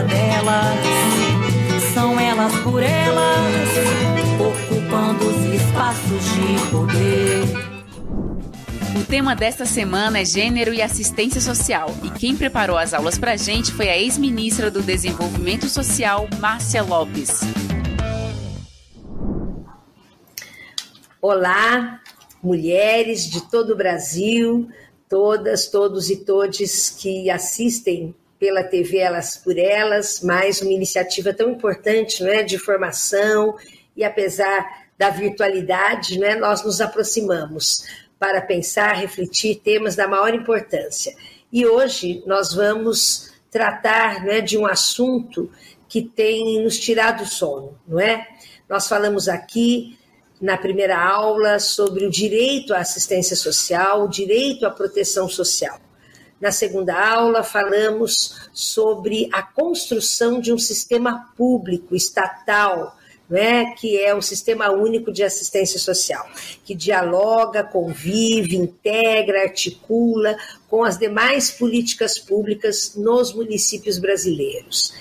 delas. 0.00 1.92
São 1.92 2.18
elas 2.18 2.54
por 2.60 2.82
elas, 2.82 3.68
ocupando 4.40 5.26
os 5.26 5.44
espaços 5.54 6.24
de 6.24 6.70
poder. 6.70 7.72
O 8.98 9.04
tema 9.04 9.36
desta 9.36 9.66
semana 9.66 10.20
é 10.20 10.24
Gênero 10.24 10.72
e 10.72 10.80
Assistência 10.80 11.40
Social. 11.40 11.94
E 12.02 12.10
quem 12.10 12.34
preparou 12.34 12.78
as 12.78 12.94
aulas 12.94 13.18
pra 13.18 13.36
gente 13.36 13.72
foi 13.72 13.90
a 13.90 13.98
ex-ministra 13.98 14.70
do 14.70 14.80
Desenvolvimento 14.82 15.68
Social, 15.68 16.26
Márcia 16.40 16.82
Lopes. 16.82 17.40
Olá, 21.20 22.00
mulheres 22.42 23.30
de 23.30 23.48
todo 23.50 23.74
o 23.74 23.76
Brasil, 23.76 24.68
todas, 25.08 25.68
todos 25.68 26.10
e 26.10 26.16
todes 26.16 26.90
que 26.90 27.30
assistem 27.30 28.14
pela 28.42 28.64
TV 28.64 28.98
Elas 28.98 29.36
por 29.36 29.56
Elas, 29.56 30.20
mais 30.20 30.60
uma 30.60 30.72
iniciativa 30.72 31.32
tão 31.32 31.48
importante 31.52 32.24
né, 32.24 32.42
de 32.42 32.58
formação, 32.58 33.54
e 33.96 34.02
apesar 34.02 34.88
da 34.98 35.10
virtualidade, 35.10 36.18
né, 36.18 36.34
nós 36.34 36.64
nos 36.64 36.80
aproximamos 36.80 37.84
para 38.18 38.40
pensar, 38.40 38.94
refletir 38.94 39.60
temas 39.60 39.94
da 39.94 40.08
maior 40.08 40.34
importância. 40.34 41.14
E 41.52 41.64
hoje 41.64 42.20
nós 42.26 42.52
vamos 42.52 43.32
tratar 43.48 44.24
né, 44.24 44.40
de 44.40 44.58
um 44.58 44.66
assunto 44.66 45.48
que 45.88 46.02
tem 46.02 46.64
nos 46.64 46.80
tirado 46.80 47.22
o 47.22 47.26
sono, 47.26 47.78
não 47.86 48.00
é? 48.00 48.26
Nós 48.68 48.88
falamos 48.88 49.28
aqui 49.28 49.96
na 50.40 50.58
primeira 50.58 51.00
aula 51.00 51.60
sobre 51.60 52.06
o 52.06 52.10
direito 52.10 52.74
à 52.74 52.78
assistência 52.78 53.36
social, 53.36 54.02
o 54.02 54.08
direito 54.08 54.66
à 54.66 54.70
proteção 54.72 55.28
social. 55.28 55.78
Na 56.42 56.50
segunda 56.50 57.00
aula, 57.00 57.44
falamos 57.44 58.48
sobre 58.52 59.28
a 59.32 59.44
construção 59.44 60.40
de 60.40 60.52
um 60.52 60.58
sistema 60.58 61.32
público, 61.36 61.94
estatal, 61.94 62.98
né, 63.30 63.66
que 63.76 63.96
é 63.96 64.12
o 64.12 64.20
Sistema 64.20 64.72
Único 64.72 65.12
de 65.12 65.22
Assistência 65.22 65.78
Social, 65.78 66.28
que 66.64 66.74
dialoga, 66.74 67.62
convive, 67.62 68.56
integra, 68.56 69.42
articula 69.42 70.36
com 70.68 70.82
as 70.82 70.98
demais 70.98 71.52
políticas 71.52 72.18
públicas 72.18 72.96
nos 72.96 73.32
municípios 73.32 74.00
brasileiros. 74.00 74.92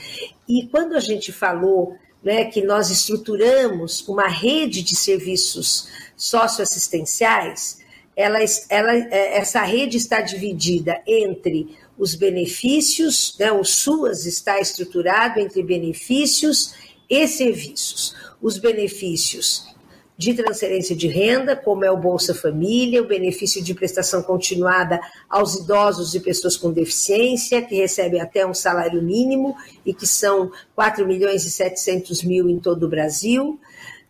E 0.48 0.68
quando 0.68 0.96
a 0.96 1.00
gente 1.00 1.32
falou 1.32 1.98
né, 2.24 2.46
que 2.46 2.62
nós 2.62 2.92
estruturamos 2.92 4.08
uma 4.08 4.28
rede 4.28 4.84
de 4.84 4.96
serviços 4.96 5.90
socioassistenciais, 6.16 7.81
ela, 8.16 8.40
ela, 8.70 8.96
é, 8.96 9.38
essa 9.38 9.62
rede 9.62 9.98
está 9.98 10.22
dividida 10.22 11.02
entre 11.08 11.78
os 11.98 12.16
benefícios, 12.16 13.36
né, 13.40 13.52
o 13.52 13.64
SUAS 13.64 14.26
está 14.26 14.60
estruturado 14.60 15.40
entre 15.40 15.62
benefícios 15.62 16.74
e 17.10 17.28
serviços. 17.28 18.16
Os 18.42 18.58
benefícios 18.58 19.72
de 20.18 20.34
transferência 20.34 20.96
de 20.96 21.08
renda, 21.08 21.56
como 21.56 21.84
é 21.84 21.92
o 21.92 21.98
Bolsa 21.98 22.36
Família, 22.36 23.02
o 23.02 23.08
benefício 23.08 23.64
de 23.64 23.74
prestação 23.74 24.22
continuada 24.22 25.00
aos 25.28 25.56
idosos 25.56 26.14
e 26.14 26.20
pessoas 26.20 26.56
com 26.56 26.72
deficiência, 26.72 27.62
que 27.62 27.76
recebem 27.76 28.22
até 28.22 28.46
um 28.46 28.54
salário 28.54 29.02
mínimo 29.02 29.56
e 29.86 29.94
que 29.94 30.06
são 30.06 30.52
4 30.76 31.08
milhões 31.08 31.44
e 31.46 31.52
700 31.52 32.24
mil 32.24 32.50
em 32.50 32.60
todo 32.60 32.84
o 32.84 32.90
Brasil 32.90 33.60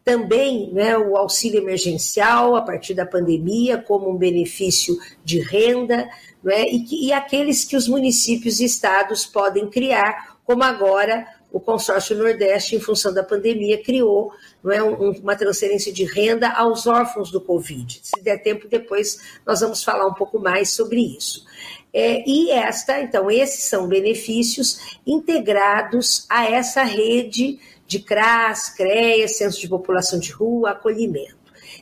também 0.04 0.72
né, 0.74 0.98
o 0.98 1.16
auxílio 1.16 1.62
emergencial 1.62 2.56
a 2.56 2.62
partir 2.62 2.94
da 2.94 3.06
pandemia 3.06 3.78
como 3.78 4.10
um 4.10 4.18
benefício 4.18 4.98
de 5.24 5.40
renda, 5.40 6.10
né, 6.44 6.64
e, 6.64 6.84
que, 6.84 7.06
e 7.08 7.14
aqueles 7.14 7.64
que 7.64 7.76
os 7.76 7.88
municípios 7.88 8.60
e 8.60 8.66
estados 8.66 9.26
podem 9.26 9.70
criar, 9.70 10.38
como 10.44 10.64
agora 10.64 11.26
o 11.52 11.60
consórcio 11.60 12.18
Nordeste, 12.18 12.76
em 12.76 12.80
função 12.80 13.14
da 13.14 13.24
pandemia, 13.24 13.84
criou 13.84 14.32
não 14.64 14.72
é, 14.72 14.82
um, 14.82 15.12
uma 15.12 15.36
transferência 15.36 15.92
de 15.92 16.06
renda 16.06 16.50
aos 16.50 16.88
órfãos 16.88 17.30
do 17.30 17.42
Covid. 17.42 18.00
Se 18.02 18.22
der 18.24 18.42
tempo, 18.42 18.68
depois 18.68 19.20
nós 19.46 19.60
vamos 19.60 19.84
falar 19.84 20.08
um 20.08 20.14
pouco 20.14 20.40
mais 20.40 20.72
sobre 20.72 21.02
isso. 21.02 21.46
É, 21.94 22.24
e 22.28 22.52
esta, 22.52 23.02
então, 23.02 23.30
esses 23.30 23.66
são 23.66 23.88
benefícios 23.88 24.98
integrados 25.06 26.26
a 26.30 26.46
essa 26.46 26.84
rede 26.84 27.60
de 27.86 28.00
CRAS, 28.00 28.70
CREAS, 28.70 29.38
Censo 29.38 29.60
de 29.60 29.68
População 29.68 30.18
de 30.18 30.32
Rua, 30.32 30.72
acolhimento. 30.72 31.36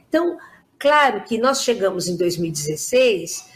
Então, 0.08 0.38
claro 0.80 1.24
que 1.24 1.38
nós 1.38 1.62
chegamos 1.62 2.08
em 2.08 2.18
2016 2.18 3.48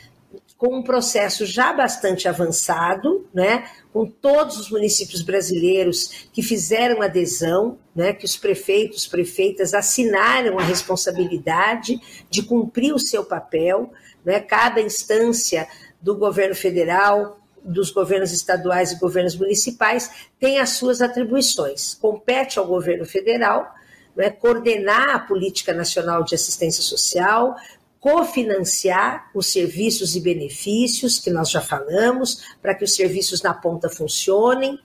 com 0.64 0.78
um 0.78 0.84
processo 0.84 1.46
já 1.46 1.74
bastante 1.74 2.26
avançado, 2.26 3.28
né, 3.34 3.70
com 3.92 4.06
todos 4.06 4.58
os 4.58 4.70
municípios 4.70 5.22
brasileiros 5.22 6.30
que 6.32 6.42
fizeram 6.42 7.02
adesão, 7.02 7.78
né, 7.94 8.14
que 8.14 8.24
os 8.24 8.38
prefeitos, 8.38 9.06
prefeitas 9.06 9.74
assinaram 9.74 10.58
a 10.58 10.64
responsabilidade 10.64 12.00
de 12.30 12.44
cumprir 12.44 12.94
o 12.94 13.00
seu 13.00 13.26
papel, 13.26 13.92
né, 14.24 14.40
cada 14.40 14.80
instância 14.80 15.68
do 16.04 16.16
governo 16.16 16.54
federal, 16.54 17.40
dos 17.64 17.90
governos 17.90 18.34
estaduais 18.34 18.92
e 18.92 19.00
governos 19.00 19.36
municipais 19.36 20.28
tem 20.38 20.60
as 20.60 20.72
suas 20.72 21.02
atribuições. 21.02 21.94
Compete 21.96 22.60
ao 22.60 22.68
governo 22.68 23.06
federal 23.06 23.74
né, 24.16 24.30
coordenar 24.30 25.16
a 25.16 25.20
política 25.20 25.74
nacional 25.74 26.24
de 26.24 26.36
assistência 26.36 26.84
social, 26.84 27.56
cofinanciar 28.00 29.30
os 29.34 29.48
serviços 29.48 30.16
e 30.16 30.20
benefícios 30.20 31.20
que 31.20 31.32
nós 31.32 31.50
já 31.50 31.62
falamos, 31.62 32.44
para 32.62 32.76
que 32.76 32.84
os 32.84 32.94
serviços 32.94 33.42
na 33.42 33.54
ponta 33.54 33.90
funcionem, 33.90 34.78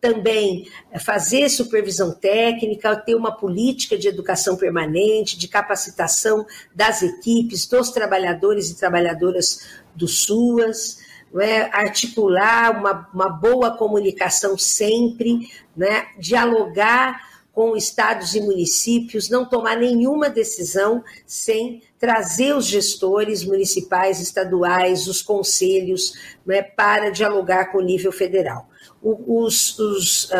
também 0.00 0.68
fazer 1.00 1.48
supervisão 1.48 2.12
técnica, 2.12 2.96
ter 2.96 3.14
uma 3.14 3.36
política 3.36 3.98
de 3.98 4.08
educação 4.08 4.56
permanente, 4.56 5.38
de 5.38 5.48
capacitação 5.48 6.46
das 6.74 7.02
equipes, 7.02 7.66
dos 7.66 7.90
trabalhadores 7.90 8.70
e 8.70 8.78
trabalhadoras 8.78 9.66
do 9.94 10.06
SUAS, 10.06 10.98
é? 11.38 11.62
articular 11.76 12.78
uma, 12.78 13.08
uma 13.12 13.28
boa 13.28 13.76
comunicação 13.76 14.56
sempre, 14.56 15.50
né? 15.76 16.06
dialogar 16.18 17.20
com 17.52 17.74
estados 17.74 18.34
e 18.34 18.40
municípios, 18.40 19.30
não 19.30 19.46
tomar 19.46 19.76
nenhuma 19.76 20.28
decisão 20.28 21.02
sem 21.26 21.82
trazer 21.98 22.54
os 22.54 22.66
gestores 22.66 23.42
municipais, 23.42 24.20
estaduais, 24.20 25.06
os 25.06 25.22
conselhos, 25.22 26.12
né, 26.44 26.60
para 26.60 27.08
dialogar 27.08 27.72
com 27.72 27.78
o 27.78 27.82
nível 27.82 28.12
federal 28.12 28.68
os, 29.02 29.78
os 29.78 30.30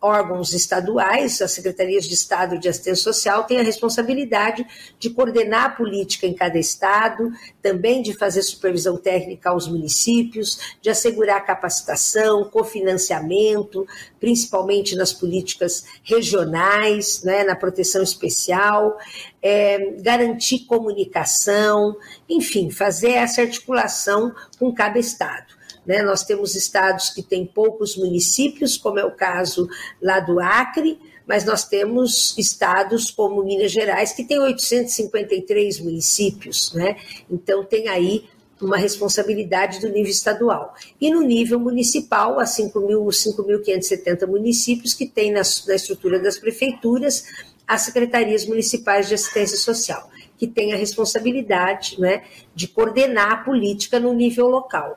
órgãos 0.00 0.52
estaduais, 0.52 1.40
as 1.40 1.52
secretarias 1.52 2.04
de 2.04 2.14
Estado 2.14 2.58
de 2.58 2.68
Assistência 2.68 3.02
Social, 3.02 3.44
têm 3.44 3.58
a 3.58 3.62
responsabilidade 3.62 4.66
de 4.98 5.10
coordenar 5.10 5.64
a 5.64 5.70
política 5.70 6.26
em 6.26 6.34
cada 6.34 6.58
estado, 6.58 7.30
também 7.62 8.02
de 8.02 8.12
fazer 8.12 8.42
supervisão 8.42 8.96
técnica 8.96 9.50
aos 9.50 9.68
municípios, 9.68 10.76
de 10.82 10.90
assegurar 10.90 11.44
capacitação, 11.46 12.44
cofinanciamento, 12.44 13.86
principalmente 14.18 14.96
nas 14.96 15.12
políticas 15.12 15.84
regionais, 16.02 17.22
né, 17.22 17.44
na 17.44 17.56
proteção 17.56 18.02
especial, 18.02 18.98
é, 19.42 19.92
garantir 20.00 20.66
comunicação, 20.66 21.96
enfim, 22.28 22.70
fazer 22.70 23.12
essa 23.12 23.40
articulação 23.40 24.34
com 24.58 24.72
cada 24.74 24.98
estado. 24.98 25.59
Né? 25.90 26.02
Nós 26.02 26.22
temos 26.22 26.54
estados 26.54 27.10
que 27.10 27.20
têm 27.20 27.44
poucos 27.44 27.96
municípios, 27.96 28.76
como 28.76 29.00
é 29.00 29.04
o 29.04 29.10
caso 29.10 29.68
lá 30.00 30.20
do 30.20 30.38
Acre, 30.38 30.96
mas 31.26 31.44
nós 31.44 31.64
temos 31.64 32.32
estados 32.38 33.10
como 33.10 33.42
Minas 33.42 33.72
Gerais, 33.72 34.12
que 34.12 34.22
tem 34.22 34.38
853 34.38 35.80
municípios, 35.80 36.72
né? 36.74 36.96
então 37.28 37.64
tem 37.64 37.88
aí 37.88 38.24
uma 38.60 38.76
responsabilidade 38.76 39.80
do 39.80 39.88
nível 39.88 40.12
estadual. 40.12 40.76
E 41.00 41.10
no 41.10 41.22
nível 41.22 41.58
municipal, 41.58 42.38
há 42.38 42.44
5.570 42.44 44.28
municípios 44.28 44.94
que 44.94 45.06
têm 45.06 45.32
na, 45.32 45.42
na 45.66 45.74
estrutura 45.74 46.20
das 46.20 46.38
prefeituras 46.38 47.24
as 47.66 47.82
secretarias 47.82 48.46
municipais 48.46 49.08
de 49.08 49.14
assistência 49.14 49.56
social, 49.56 50.08
que 50.38 50.46
têm 50.46 50.72
a 50.72 50.76
responsabilidade 50.76 52.00
né, 52.00 52.22
de 52.54 52.68
coordenar 52.68 53.32
a 53.32 53.36
política 53.38 53.98
no 53.98 54.12
nível 54.12 54.46
local 54.46 54.96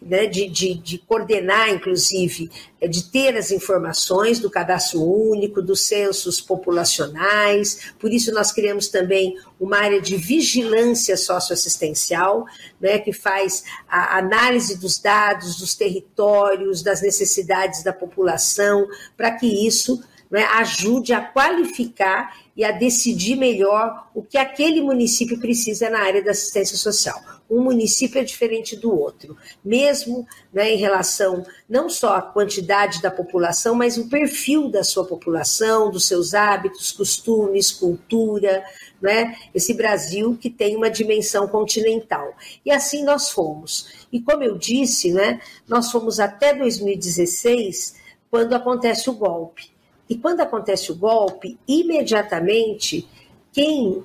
né, 0.00 0.26
de, 0.26 0.48
de, 0.48 0.74
de, 0.74 0.98
coordenar, 0.98 1.70
inclusive, 1.70 2.50
é, 2.80 2.86
de 2.86 3.10
ter 3.10 3.36
as 3.36 3.50
informações 3.50 4.38
do 4.38 4.50
cadastro 4.50 5.02
único, 5.02 5.62
dos 5.62 5.80
censos 5.80 6.40
populacionais. 6.40 7.92
Por 7.98 8.12
isso, 8.12 8.32
nós 8.32 8.52
criamos 8.52 8.88
também 8.88 9.36
uma 9.58 9.78
área 9.78 10.00
de 10.00 10.16
vigilância 10.16 11.16
socioassistencial, 11.16 12.44
né, 12.80 12.98
que 12.98 13.12
faz 13.12 13.64
a 13.88 14.18
análise 14.18 14.78
dos 14.78 14.98
dados, 14.98 15.56
dos 15.56 15.74
territórios, 15.74 16.82
das 16.82 17.00
necessidades 17.02 17.82
da 17.82 17.92
população, 17.92 18.86
para 19.16 19.30
que 19.32 19.66
isso 19.66 20.02
né, 20.30 20.44
ajude 20.44 21.12
a 21.12 21.20
qualificar 21.20 22.36
e 22.56 22.64
a 22.64 22.72
decidir 22.72 23.36
melhor 23.36 24.08
o 24.14 24.22
que 24.22 24.38
aquele 24.38 24.80
município 24.80 25.38
precisa 25.38 25.90
na 25.90 26.00
área 26.00 26.22
da 26.22 26.30
assistência 26.30 26.76
social. 26.76 27.20
Um 27.48 27.62
município 27.62 28.20
é 28.20 28.24
diferente 28.24 28.76
do 28.76 28.92
outro, 28.92 29.36
mesmo 29.64 30.26
né, 30.52 30.72
em 30.72 30.76
relação 30.76 31.46
não 31.68 31.88
só 31.88 32.16
à 32.16 32.22
quantidade 32.22 33.00
da 33.00 33.10
população, 33.10 33.74
mas 33.74 33.96
o 33.96 34.08
perfil 34.08 34.68
da 34.68 34.82
sua 34.82 35.04
população, 35.04 35.90
dos 35.90 36.06
seus 36.06 36.34
hábitos, 36.34 36.90
costumes, 36.90 37.70
cultura, 37.70 38.64
né? 39.00 39.36
Esse 39.54 39.74
Brasil 39.74 40.36
que 40.40 40.50
tem 40.50 40.76
uma 40.76 40.90
dimensão 40.90 41.46
continental. 41.46 42.34
E 42.64 42.70
assim 42.70 43.04
nós 43.04 43.30
fomos. 43.30 44.06
E 44.12 44.20
como 44.20 44.42
eu 44.42 44.58
disse, 44.58 45.12
né, 45.12 45.40
nós 45.68 45.90
fomos 45.90 46.18
até 46.18 46.54
2016, 46.54 47.96
quando 48.30 48.54
acontece 48.54 49.08
o 49.08 49.14
golpe. 49.14 49.70
E 50.08 50.16
quando 50.16 50.40
acontece 50.40 50.92
o 50.92 50.96
golpe, 50.96 51.58
imediatamente 51.66 53.08
quem 53.52 54.04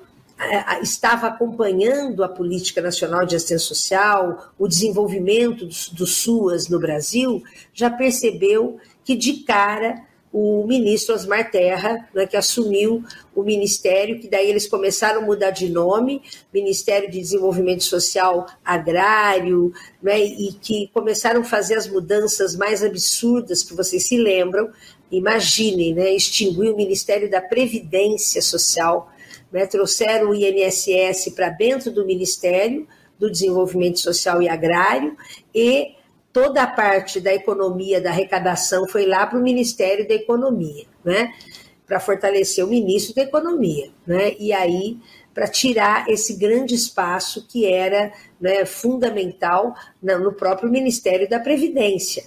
estava 0.82 1.26
acompanhando 1.28 2.22
a 2.24 2.28
política 2.28 2.80
nacional 2.80 3.24
de 3.24 3.36
assistência 3.36 3.66
social, 3.66 4.52
o 4.58 4.66
desenvolvimento 4.68 5.66
do, 5.92 6.06
SUAS 6.06 6.68
no 6.68 6.78
Brasil, 6.78 7.42
já 7.72 7.90
percebeu 7.90 8.78
que 9.04 9.14
de 9.14 9.44
cara 9.44 10.02
o 10.32 10.66
ministro 10.66 11.14
Osmar 11.14 11.50
Terra, 11.50 12.08
né, 12.14 12.26
que 12.26 12.36
assumiu 12.36 13.04
o 13.34 13.42
ministério, 13.42 14.18
que 14.18 14.28
daí 14.28 14.48
eles 14.48 14.66
começaram 14.66 15.20
a 15.20 15.24
mudar 15.24 15.50
de 15.50 15.68
nome, 15.68 16.22
Ministério 16.52 17.10
de 17.10 17.20
Desenvolvimento 17.20 17.84
Social 17.84 18.46
Agrário, 18.64 19.74
né, 20.02 20.18
e 20.18 20.54
que 20.54 20.88
começaram 20.94 21.42
a 21.42 21.44
fazer 21.44 21.74
as 21.74 21.86
mudanças 21.86 22.56
mais 22.56 22.82
absurdas 22.82 23.62
que 23.62 23.74
vocês 23.74 24.04
se 24.08 24.16
lembram, 24.16 24.70
imaginem, 25.10 25.92
né, 25.92 26.14
extinguir 26.14 26.70
o 26.70 26.76
Ministério 26.76 27.30
da 27.30 27.42
Previdência 27.42 28.40
Social, 28.40 29.12
né, 29.52 29.66
trouxeram 29.66 30.30
o 30.30 30.34
INSS 30.34 31.32
para 31.34 31.50
dentro 31.50 31.90
do 31.90 32.06
Ministério 32.06 32.86
do 33.18 33.30
Desenvolvimento 33.30 34.00
Social 34.00 34.42
e 34.42 34.48
Agrário 34.48 35.16
e 35.54 35.94
toda 36.32 36.62
a 36.62 36.66
parte 36.66 37.20
da 37.20 37.32
economia, 37.32 38.00
da 38.00 38.10
arrecadação 38.10 38.88
foi 38.88 39.06
lá 39.06 39.26
para 39.26 39.38
o 39.38 39.42
Ministério 39.42 40.08
da 40.08 40.14
Economia, 40.14 40.86
né, 41.04 41.32
para 41.86 42.00
fortalecer 42.00 42.64
o 42.64 42.68
ministro 42.68 43.14
da 43.14 43.22
Economia, 43.22 43.90
né, 44.06 44.34
e 44.38 44.52
aí 44.52 44.98
para 45.34 45.46
tirar 45.46 46.08
esse 46.08 46.34
grande 46.34 46.74
espaço 46.74 47.46
que 47.46 47.66
era 47.66 48.12
né, 48.40 48.64
fundamental 48.64 49.74
no 50.02 50.32
próprio 50.32 50.70
Ministério 50.70 51.28
da 51.28 51.40
Previdência 51.40 52.24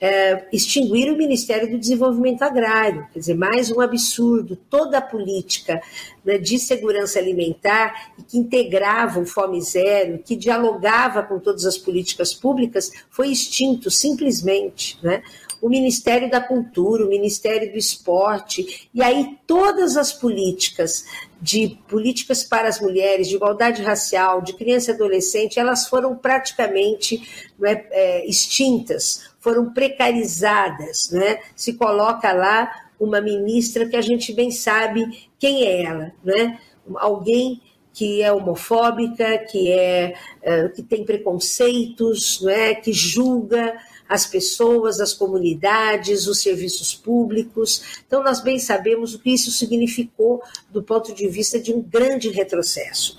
é, 0.00 0.46
extinguir 0.52 1.10
o 1.12 1.16
Ministério 1.16 1.70
do 1.70 1.78
Desenvolvimento 1.78 2.42
Agrário, 2.42 3.06
quer 3.12 3.18
dizer, 3.18 3.34
mais 3.34 3.70
um 3.70 3.80
absurdo. 3.80 4.56
Toda 4.70 4.98
a 4.98 5.02
política 5.02 5.80
né, 6.24 6.38
de 6.38 6.58
segurança 6.58 7.18
alimentar 7.18 8.12
que 8.28 8.38
integrava 8.38 9.20
o 9.20 9.26
Fome 9.26 9.60
Zero, 9.60 10.18
que 10.18 10.36
dialogava 10.36 11.22
com 11.22 11.38
todas 11.38 11.64
as 11.64 11.76
políticas 11.76 12.32
públicas, 12.32 12.90
foi 13.10 13.28
extinto 13.28 13.90
simplesmente. 13.90 14.98
Né? 15.02 15.22
o 15.60 15.68
Ministério 15.68 16.30
da 16.30 16.40
Cultura, 16.40 17.04
o 17.04 17.08
Ministério 17.08 17.70
do 17.70 17.78
Esporte, 17.78 18.88
e 18.94 19.02
aí 19.02 19.36
todas 19.46 19.96
as 19.96 20.12
políticas 20.12 21.04
de 21.40 21.78
políticas 21.88 22.44
para 22.44 22.68
as 22.68 22.80
mulheres, 22.80 23.28
de 23.28 23.36
igualdade 23.36 23.82
racial, 23.82 24.40
de 24.40 24.52
criança 24.52 24.90
e 24.90 24.94
adolescente, 24.94 25.58
elas 25.58 25.88
foram 25.88 26.16
praticamente 26.16 27.50
é, 27.62 27.86
é, 27.90 28.26
extintas 28.26 29.27
foram 29.38 29.72
precarizadas, 29.72 31.10
né? 31.10 31.40
Se 31.54 31.74
coloca 31.74 32.32
lá 32.32 32.70
uma 32.98 33.20
ministra 33.20 33.88
que 33.88 33.96
a 33.96 34.02
gente 34.02 34.32
bem 34.32 34.50
sabe 34.50 35.28
quem 35.38 35.64
é 35.64 35.82
ela, 35.82 36.12
né? 36.24 36.58
Alguém 36.96 37.60
que 37.92 38.22
é 38.22 38.32
homofóbica, 38.32 39.38
que 39.38 39.72
é 39.72 40.14
uh, 40.42 40.72
que 40.72 40.82
tem 40.82 41.04
preconceitos, 41.04 42.40
não 42.40 42.50
é? 42.50 42.74
Que 42.74 42.92
julga 42.92 43.76
as 44.08 44.26
pessoas, 44.26 45.00
as 45.00 45.12
comunidades, 45.12 46.26
os 46.26 46.40
serviços 46.40 46.94
públicos. 46.94 48.00
Então, 48.06 48.22
nós 48.22 48.40
bem 48.40 48.58
sabemos 48.58 49.14
o 49.14 49.18
que 49.18 49.30
isso 49.30 49.50
significou 49.50 50.42
do 50.70 50.82
ponto 50.82 51.14
de 51.14 51.28
vista 51.28 51.60
de 51.60 51.72
um 51.72 51.82
grande 51.82 52.30
retrocesso. 52.30 53.18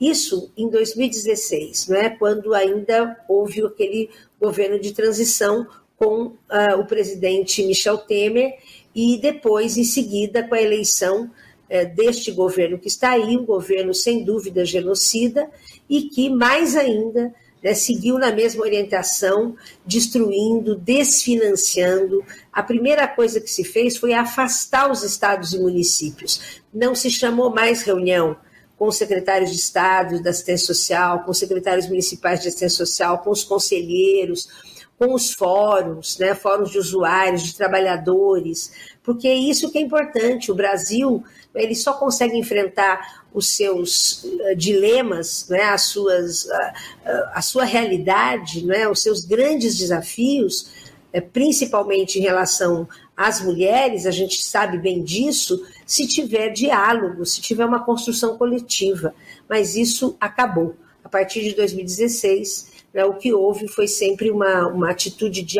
Isso 0.00 0.50
em 0.56 0.68
2016, 0.68 1.88
não 1.88 1.96
é? 1.96 2.10
quando 2.10 2.52
ainda 2.52 3.16
houve 3.28 3.64
aquele 3.64 4.10
governo 4.40 4.78
de 4.80 4.92
transição 4.92 5.66
com 5.96 6.26
uh, 6.26 6.78
o 6.78 6.86
presidente 6.86 7.62
Michel 7.62 7.98
Temer 7.98 8.54
e 8.94 9.18
depois, 9.18 9.76
em 9.76 9.84
seguida, 9.84 10.42
com 10.42 10.54
a 10.54 10.62
eleição 10.62 11.24
uh, 11.24 11.94
deste 11.94 12.30
governo 12.32 12.78
que 12.78 12.88
está 12.88 13.10
aí, 13.10 13.36
um 13.36 13.44
governo 13.44 13.94
sem 13.94 14.24
dúvida 14.24 14.64
genocida 14.64 15.50
e 15.88 16.02
que, 16.02 16.28
mais 16.28 16.76
ainda, 16.76 17.34
né, 17.62 17.72
seguiu 17.72 18.18
na 18.18 18.30
mesma 18.30 18.62
orientação, 18.62 19.56
destruindo, 19.86 20.76
desfinanciando. 20.76 22.22
A 22.52 22.62
primeira 22.62 23.08
coisa 23.08 23.40
que 23.40 23.50
se 23.50 23.64
fez 23.64 23.96
foi 23.96 24.12
afastar 24.12 24.90
os 24.90 25.02
estados 25.02 25.54
e 25.54 25.58
municípios. 25.58 26.60
Não 26.72 26.94
se 26.94 27.10
chamou 27.10 27.48
mais 27.48 27.82
reunião 27.82 28.36
com 28.78 28.88
os 28.88 28.96
secretários 28.96 29.50
de 29.50 29.56
Estado 29.56 30.22
da 30.22 30.30
assistência 30.30 30.66
social, 30.66 31.22
com 31.24 31.30
os 31.30 31.38
secretários 31.38 31.86
municipais 31.86 32.40
de 32.40 32.48
assistência 32.48 32.84
social, 32.84 33.18
com 33.18 33.30
os 33.30 33.44
conselheiros, 33.44 34.48
com 34.98 35.12
os 35.14 35.32
fóruns, 35.32 36.18
né, 36.18 36.34
fóruns 36.34 36.70
de 36.70 36.78
usuários, 36.78 37.42
de 37.42 37.54
trabalhadores, 37.54 38.72
porque 39.02 39.28
é 39.28 39.34
isso 39.34 39.70
que 39.70 39.78
é 39.78 39.80
importante. 39.80 40.50
O 40.50 40.54
Brasil 40.54 41.22
ele 41.54 41.74
só 41.74 41.92
consegue 41.92 42.36
enfrentar 42.36 43.24
os 43.32 43.48
seus 43.48 44.24
uh, 44.24 44.56
dilemas, 44.56 45.48
né, 45.48 45.62
as 45.62 45.82
suas, 45.82 46.44
uh, 46.44 46.72
a 47.32 47.42
sua 47.42 47.64
realidade, 47.64 48.64
né, 48.64 48.88
os 48.88 49.02
seus 49.02 49.24
grandes 49.24 49.76
desafios, 49.76 50.72
é, 51.12 51.20
principalmente 51.20 52.18
em 52.18 52.22
relação 52.22 52.88
às 53.16 53.40
mulheres, 53.40 54.06
a 54.06 54.10
gente 54.10 54.42
sabe 54.42 54.78
bem 54.78 55.02
disso, 55.02 55.64
se 55.86 56.06
tiver 56.06 56.50
diálogo, 56.50 57.24
se 57.24 57.40
tiver 57.40 57.64
uma 57.64 57.84
construção 57.84 58.36
coletiva. 58.36 59.14
Mas 59.48 59.76
isso 59.76 60.16
acabou. 60.20 60.74
A 61.04 61.08
partir 61.08 61.42
de 61.42 61.54
2016, 61.54 62.72
né, 62.92 63.04
o 63.04 63.14
que 63.14 63.32
houve 63.32 63.68
foi 63.68 63.86
sempre 63.86 64.30
uma, 64.30 64.66
uma 64.68 64.90
atitude 64.90 65.42
de, 65.42 65.58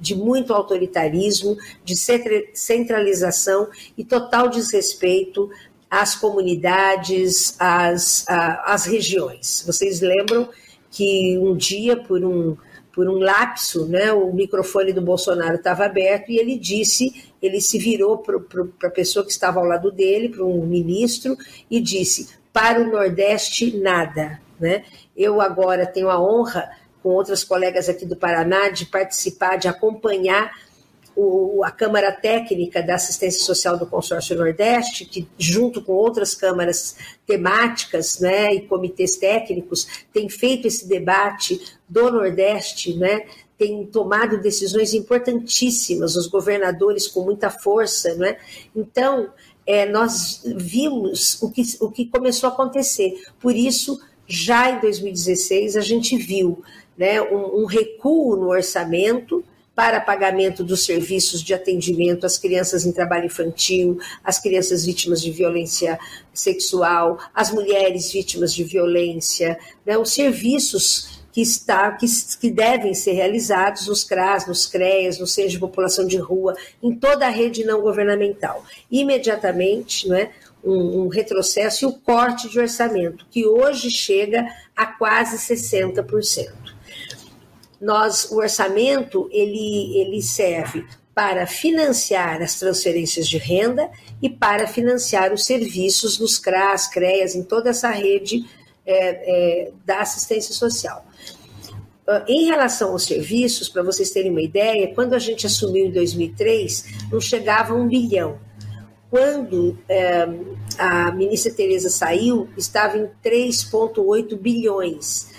de 0.00 0.14
muito 0.14 0.52
autoritarismo, 0.52 1.56
de 1.84 1.94
centralização 1.96 3.68
e 3.96 4.04
total 4.04 4.48
desrespeito 4.48 5.50
às 5.90 6.14
comunidades, 6.14 7.56
às, 7.58 8.24
às 8.28 8.84
regiões. 8.84 9.62
Vocês 9.66 10.00
lembram 10.00 10.48
que 10.90 11.38
um 11.38 11.56
dia, 11.56 11.96
por 11.96 12.24
um, 12.24 12.56
por 12.94 13.08
um 13.08 13.18
lapso, 13.18 13.86
né, 13.86 14.12
o 14.12 14.32
microfone 14.32 14.92
do 14.92 15.02
Bolsonaro 15.02 15.56
estava 15.56 15.84
aberto 15.84 16.30
e 16.30 16.38
ele 16.38 16.56
disse, 16.56 17.32
ele 17.42 17.60
se 17.60 17.76
virou 17.76 18.18
para 18.18 18.38
a 18.84 18.90
pessoa 18.90 19.24
que 19.24 19.32
estava 19.32 19.58
ao 19.58 19.66
lado 19.66 19.90
dele, 19.90 20.28
para 20.28 20.44
um 20.44 20.64
ministro, 20.64 21.36
e 21.68 21.80
disse: 21.80 22.36
para 22.52 22.80
o 22.80 22.86
Nordeste, 22.86 23.76
nada. 23.76 24.40
Né? 24.60 24.84
Eu 25.16 25.40
agora 25.40 25.86
tenho 25.86 26.08
a 26.08 26.22
honra, 26.22 26.70
com 27.02 27.08
outras 27.10 27.42
colegas 27.42 27.88
aqui 27.88 28.06
do 28.06 28.16
Paraná, 28.16 28.70
de 28.70 28.86
participar, 28.86 29.56
de 29.56 29.66
acompanhar 29.66 30.52
o, 31.16 31.62
a 31.64 31.70
Câmara 31.70 32.12
Técnica 32.12 32.82
da 32.82 32.94
Assistência 32.94 33.44
Social 33.44 33.78
do 33.78 33.86
Consórcio 33.86 34.36
Nordeste, 34.36 35.04
que, 35.04 35.28
junto 35.38 35.82
com 35.82 35.92
outras 35.92 36.34
câmaras 36.34 36.96
temáticas 37.26 38.18
né, 38.20 38.54
e 38.54 38.62
comitês 38.62 39.16
técnicos, 39.16 39.86
tem 40.12 40.28
feito 40.28 40.66
esse 40.66 40.88
debate 40.88 41.60
do 41.88 42.10
Nordeste, 42.10 42.94
né, 42.94 43.26
tem 43.56 43.86
tomado 43.86 44.40
decisões 44.40 44.94
importantíssimas, 44.94 46.16
os 46.16 46.26
governadores 46.26 47.06
com 47.06 47.22
muita 47.22 47.50
força. 47.50 48.14
Né? 48.14 48.36
Então, 48.74 49.30
é, 49.66 49.86
nós 49.86 50.42
vimos 50.44 51.40
o 51.42 51.50
que, 51.50 51.62
o 51.80 51.90
que 51.90 52.06
começou 52.06 52.50
a 52.50 52.52
acontecer. 52.52 53.22
Por 53.40 53.54
isso, 53.54 54.00
já 54.26 54.70
em 54.70 54.80
2016, 54.80 55.76
a 55.76 55.80
gente 55.80 56.16
viu 56.16 56.62
né, 56.96 57.22
um, 57.22 57.62
um 57.62 57.64
recuo 57.64 58.36
no 58.36 58.48
orçamento 58.48 59.44
para 59.74 60.00
pagamento 60.00 60.62
dos 60.62 60.84
serviços 60.84 61.42
de 61.42 61.52
atendimento 61.52 62.24
às 62.24 62.38
crianças 62.38 62.86
em 62.86 62.92
trabalho 62.92 63.26
infantil, 63.26 63.98
às 64.22 64.38
crianças 64.38 64.84
vítimas 64.84 65.20
de 65.20 65.30
violência 65.30 65.98
sexual, 66.32 67.18
às 67.34 67.50
mulheres 67.50 68.12
vítimas 68.12 68.54
de 68.54 68.62
violência, 68.62 69.58
né, 69.84 69.98
os 69.98 70.12
serviços 70.12 71.22
que, 71.32 71.40
está, 71.40 71.90
que, 71.90 72.06
que, 72.40 72.48
devem 72.48 72.94
ser 72.94 73.12
realizados 73.12 73.88
nos 73.88 74.04
CRAS, 74.04 74.46
nos 74.46 74.66
CREAS, 74.66 75.18
no 75.18 75.26
Centro 75.26 75.50
de 75.50 75.58
População 75.58 76.06
de 76.06 76.16
Rua, 76.16 76.54
em 76.80 76.94
toda 76.94 77.26
a 77.26 77.30
rede 77.30 77.64
não 77.64 77.82
governamental. 77.82 78.64
Imediatamente, 78.88 80.08
né, 80.08 80.30
um, 80.62 81.02
um 81.02 81.08
retrocesso 81.08 81.84
e 81.84 81.88
o 81.88 81.92
corte 81.92 82.48
de 82.48 82.60
orçamento, 82.60 83.26
que 83.32 83.44
hoje 83.44 83.90
chega 83.90 84.46
a 84.76 84.86
quase 84.86 85.36
60% 85.36 86.63
nós 87.80 88.30
o 88.30 88.36
orçamento 88.36 89.28
ele, 89.32 89.98
ele 89.98 90.22
serve 90.22 90.84
para 91.14 91.46
financiar 91.46 92.42
as 92.42 92.58
transferências 92.58 93.28
de 93.28 93.38
renda 93.38 93.88
e 94.20 94.28
para 94.28 94.66
financiar 94.66 95.32
os 95.32 95.44
serviços 95.44 96.18
nos 96.18 96.38
CRAS, 96.38 96.88
CREAS, 96.88 97.36
em 97.36 97.42
toda 97.42 97.70
essa 97.70 97.90
rede 97.90 98.44
é, 98.84 99.66
é, 99.66 99.70
da 99.84 100.00
assistência 100.00 100.52
social. 100.52 101.06
Ah, 102.06 102.24
em 102.28 102.44
relação 102.46 102.92
aos 102.92 103.04
serviços, 103.04 103.68
para 103.68 103.82
vocês 103.82 104.10
terem 104.10 104.30
uma 104.30 104.42
ideia, 104.42 104.92
quando 104.94 105.14
a 105.14 105.18
gente 105.18 105.46
assumiu 105.46 105.86
em 105.86 105.90
2003, 105.90 107.08
não 107.10 107.20
chegava 107.20 107.72
a 107.72 107.76
um 107.76 107.88
bilhão. 107.88 108.38
Quando 109.10 109.78
é, 109.88 110.28
a 110.76 111.12
ministra 111.12 111.52
Tereza 111.52 111.88
saiu, 111.88 112.48
estava 112.56 112.98
em 112.98 113.08
3,8 113.24 114.36
bilhões. 114.36 115.30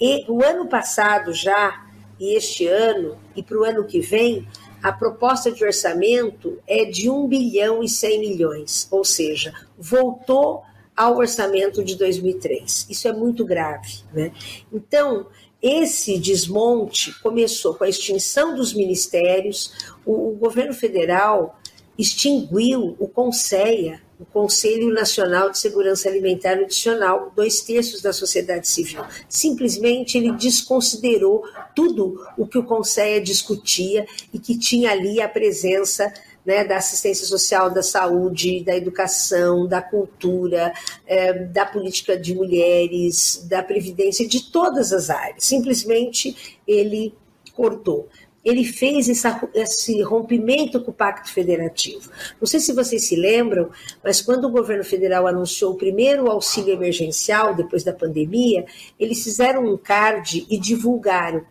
E 0.00 0.24
o 0.28 0.42
ano 0.42 0.66
passado 0.66 1.32
já, 1.32 1.83
e 2.18 2.36
este 2.36 2.66
ano 2.66 3.18
e 3.34 3.42
para 3.42 3.58
o 3.58 3.64
ano 3.64 3.84
que 3.84 4.00
vem, 4.00 4.46
a 4.82 4.92
proposta 4.92 5.50
de 5.50 5.64
orçamento 5.64 6.58
é 6.66 6.84
de 6.84 7.08
1 7.08 7.26
bilhão 7.26 7.82
e 7.82 7.88
100 7.88 8.20
milhões, 8.20 8.88
ou 8.90 9.04
seja, 9.04 9.52
voltou 9.78 10.62
ao 10.96 11.16
orçamento 11.16 11.82
de 11.82 11.96
2003. 11.96 12.86
Isso 12.88 13.08
é 13.08 13.12
muito 13.12 13.44
grave. 13.44 14.02
Né? 14.12 14.32
Então, 14.72 15.26
esse 15.60 16.18
desmonte 16.18 17.18
começou 17.20 17.74
com 17.74 17.84
a 17.84 17.88
extinção 17.88 18.54
dos 18.54 18.74
ministérios, 18.74 19.72
o, 20.04 20.28
o 20.28 20.36
governo 20.36 20.74
federal 20.74 21.58
extinguiu 21.96 22.94
o 22.98 23.08
CONSEA, 23.08 24.02
o 24.18 24.24
Conselho 24.24 24.92
Nacional 24.92 25.50
de 25.50 25.58
Segurança 25.58 26.08
Alimentar 26.08 26.56
Nutricional, 26.56 27.32
dois 27.34 27.60
terços 27.62 28.00
da 28.00 28.12
sociedade 28.12 28.68
civil. 28.68 29.02
Simplesmente 29.28 30.16
ele 30.16 30.32
desconsiderou 30.32 31.44
tudo 31.74 32.24
o 32.38 32.46
que 32.46 32.58
o 32.58 32.64
Conselho 32.64 33.24
discutia 33.24 34.06
e 34.32 34.38
que 34.38 34.56
tinha 34.56 34.92
ali 34.92 35.20
a 35.20 35.28
presença 35.28 36.12
né, 36.44 36.62
da 36.62 36.76
assistência 36.76 37.26
social, 37.26 37.70
da 37.70 37.82
saúde, 37.82 38.62
da 38.62 38.76
educação, 38.76 39.66
da 39.66 39.80
cultura, 39.80 40.72
é, 41.06 41.32
da 41.32 41.64
política 41.64 42.16
de 42.16 42.34
mulheres, 42.34 43.46
da 43.48 43.62
previdência, 43.62 44.28
de 44.28 44.50
todas 44.50 44.92
as 44.92 45.08
áreas. 45.08 45.44
Simplesmente 45.44 46.60
ele 46.66 47.14
cortou 47.54 48.08
ele 48.44 48.64
fez 48.64 49.08
essa, 49.08 49.48
esse 49.54 50.02
rompimento 50.02 50.80
com 50.82 50.90
o 50.90 50.94
Pacto 50.94 51.32
Federativo. 51.32 52.10
Não 52.40 52.46
sei 52.46 52.60
se 52.60 52.72
vocês 52.72 53.04
se 53.04 53.16
lembram, 53.16 53.70
mas 54.02 54.20
quando 54.20 54.44
o 54.44 54.50
governo 54.50 54.84
federal 54.84 55.26
anunciou 55.26 55.72
o 55.72 55.78
primeiro 55.78 56.30
auxílio 56.30 56.74
emergencial, 56.74 57.54
depois 57.54 57.82
da 57.82 57.92
pandemia, 57.92 58.66
eles 59.00 59.24
fizeram 59.24 59.64
um 59.64 59.76
card 59.76 60.46
e 60.50 60.58
divulgaram. 60.58 61.44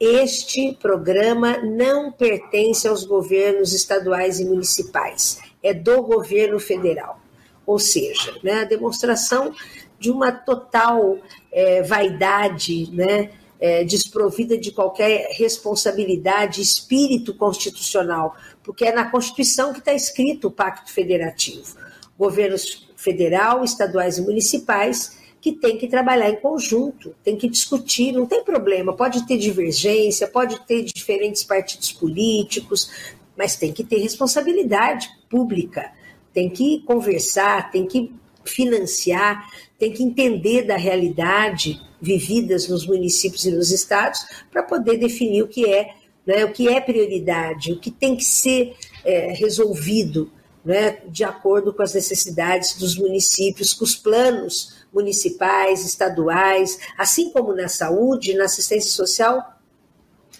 Este 0.00 0.76
programa 0.82 1.58
não 1.58 2.10
pertence 2.10 2.88
aos 2.88 3.04
governos 3.04 3.72
estaduais 3.72 4.40
e 4.40 4.44
municipais, 4.44 5.38
é 5.62 5.72
do 5.72 6.02
governo 6.02 6.58
federal. 6.58 7.20
Ou 7.64 7.78
seja, 7.78 8.34
né, 8.42 8.62
a 8.62 8.64
demonstração 8.64 9.54
de 10.00 10.10
uma 10.10 10.32
total 10.32 11.18
é, 11.52 11.82
vaidade, 11.82 12.90
né, 12.92 13.30
é, 13.62 13.84
desprovida 13.84 14.58
de 14.58 14.72
qualquer 14.72 15.28
responsabilidade, 15.36 16.60
espírito 16.60 17.32
constitucional, 17.32 18.34
porque 18.60 18.86
é 18.86 18.92
na 18.92 19.08
Constituição 19.08 19.72
que 19.72 19.78
está 19.78 19.94
escrito 19.94 20.48
o 20.48 20.50
Pacto 20.50 20.92
Federativo. 20.92 21.76
Governos 22.18 22.88
federal, 22.96 23.62
estaduais 23.62 24.18
e 24.18 24.22
municipais 24.22 25.16
que 25.40 25.52
tem 25.52 25.78
que 25.78 25.86
trabalhar 25.86 26.28
em 26.28 26.40
conjunto, 26.40 27.14
tem 27.22 27.36
que 27.36 27.48
discutir, 27.48 28.10
não 28.10 28.26
tem 28.26 28.42
problema, 28.42 28.96
pode 28.96 29.24
ter 29.28 29.38
divergência, 29.38 30.26
pode 30.26 30.58
ter 30.66 30.82
diferentes 30.82 31.44
partidos 31.44 31.92
políticos, 31.92 32.90
mas 33.36 33.54
tem 33.54 33.72
que 33.72 33.84
ter 33.84 33.98
responsabilidade 33.98 35.08
pública, 35.30 35.92
tem 36.34 36.50
que 36.50 36.80
conversar, 36.80 37.70
tem 37.70 37.86
que 37.86 38.12
financiar, 38.44 39.48
tem 39.78 39.92
que 39.92 40.02
entender 40.02 40.62
da 40.62 40.76
realidade 40.76 41.80
vividas 42.02 42.68
nos 42.68 42.84
municípios 42.84 43.44
e 43.46 43.52
nos 43.52 43.70
estados 43.70 44.26
para 44.50 44.64
poder 44.64 44.98
definir 44.98 45.42
o 45.42 45.48
que 45.48 45.64
é, 45.64 45.94
né, 46.26 46.44
o 46.44 46.52
que 46.52 46.68
é 46.68 46.80
prioridade, 46.80 47.72
o 47.72 47.78
que 47.78 47.92
tem 47.92 48.16
que 48.16 48.24
ser 48.24 48.74
é, 49.04 49.32
resolvido 49.32 50.30
né, 50.64 50.98
de 51.08 51.22
acordo 51.22 51.72
com 51.72 51.82
as 51.82 51.94
necessidades 51.94 52.76
dos 52.76 52.96
municípios, 52.96 53.72
com 53.72 53.84
os 53.84 53.94
planos 53.94 54.84
municipais, 54.92 55.84
estaduais, 55.84 56.78
assim 56.98 57.30
como 57.30 57.54
na 57.54 57.68
saúde, 57.68 58.34
na 58.34 58.44
assistência 58.44 58.90
social, 58.90 59.58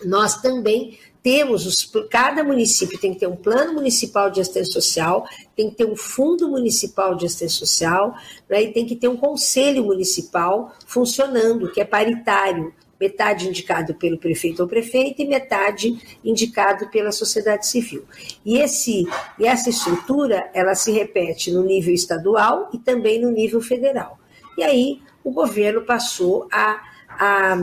nós 0.04 0.40
também 0.42 0.99
temos 1.23 1.67
os, 1.67 1.91
cada 2.11 2.43
município 2.43 2.99
tem 2.99 3.14
que 3.14 3.21
ter 3.21 3.29
um 3.29 3.37
plano 3.37 3.75
municipal 3.75 4.31
de 4.31 4.41
assistência 4.41 4.73
social, 4.73 5.25
tem 5.57 5.71
que 5.71 5.76
ter 5.76 5.85
um 5.85 5.97
fundo 5.97 6.49
municipal 6.49 7.14
de 7.14 7.26
assistência 7.26 7.59
social, 7.59 8.14
né, 8.49 8.62
e 8.62 8.73
tem 8.73 8.85
que 8.85 8.97
ter 8.97 9.09
um 9.09 9.17
conselho 9.17 9.85
municipal 9.85 10.75
funcionando, 10.87 11.71
que 11.71 11.81
é 11.81 11.85
paritário, 11.85 12.75
metade 13.02 13.49
indicado 13.49 13.95
pelo 13.95 14.17
prefeito 14.17 14.62
ou 14.62 14.69
prefeita 14.69 15.23
e 15.23 15.26
metade 15.26 16.19
indicado 16.25 16.88
pela 16.88 17.11
sociedade 17.11 17.67
civil. 17.67 18.05
E, 18.45 18.59
esse, 18.59 19.09
e 19.38 19.45
essa 19.45 19.71
estrutura, 19.71 20.49
ela 20.55 20.75
se 20.76 20.93
repete 20.93 21.50
no 21.50 21.64
nível 21.64 21.93
estadual 21.93 22.71
e 22.73 22.79
também 22.79 23.21
no 23.21 23.31
nível 23.31 23.61
federal. 23.61 24.19
E 24.57 24.62
aí 24.62 25.00
o 25.25 25.33
governo 25.33 25.83
passou 25.83 26.47
a, 26.52 26.81
a, 27.09 27.57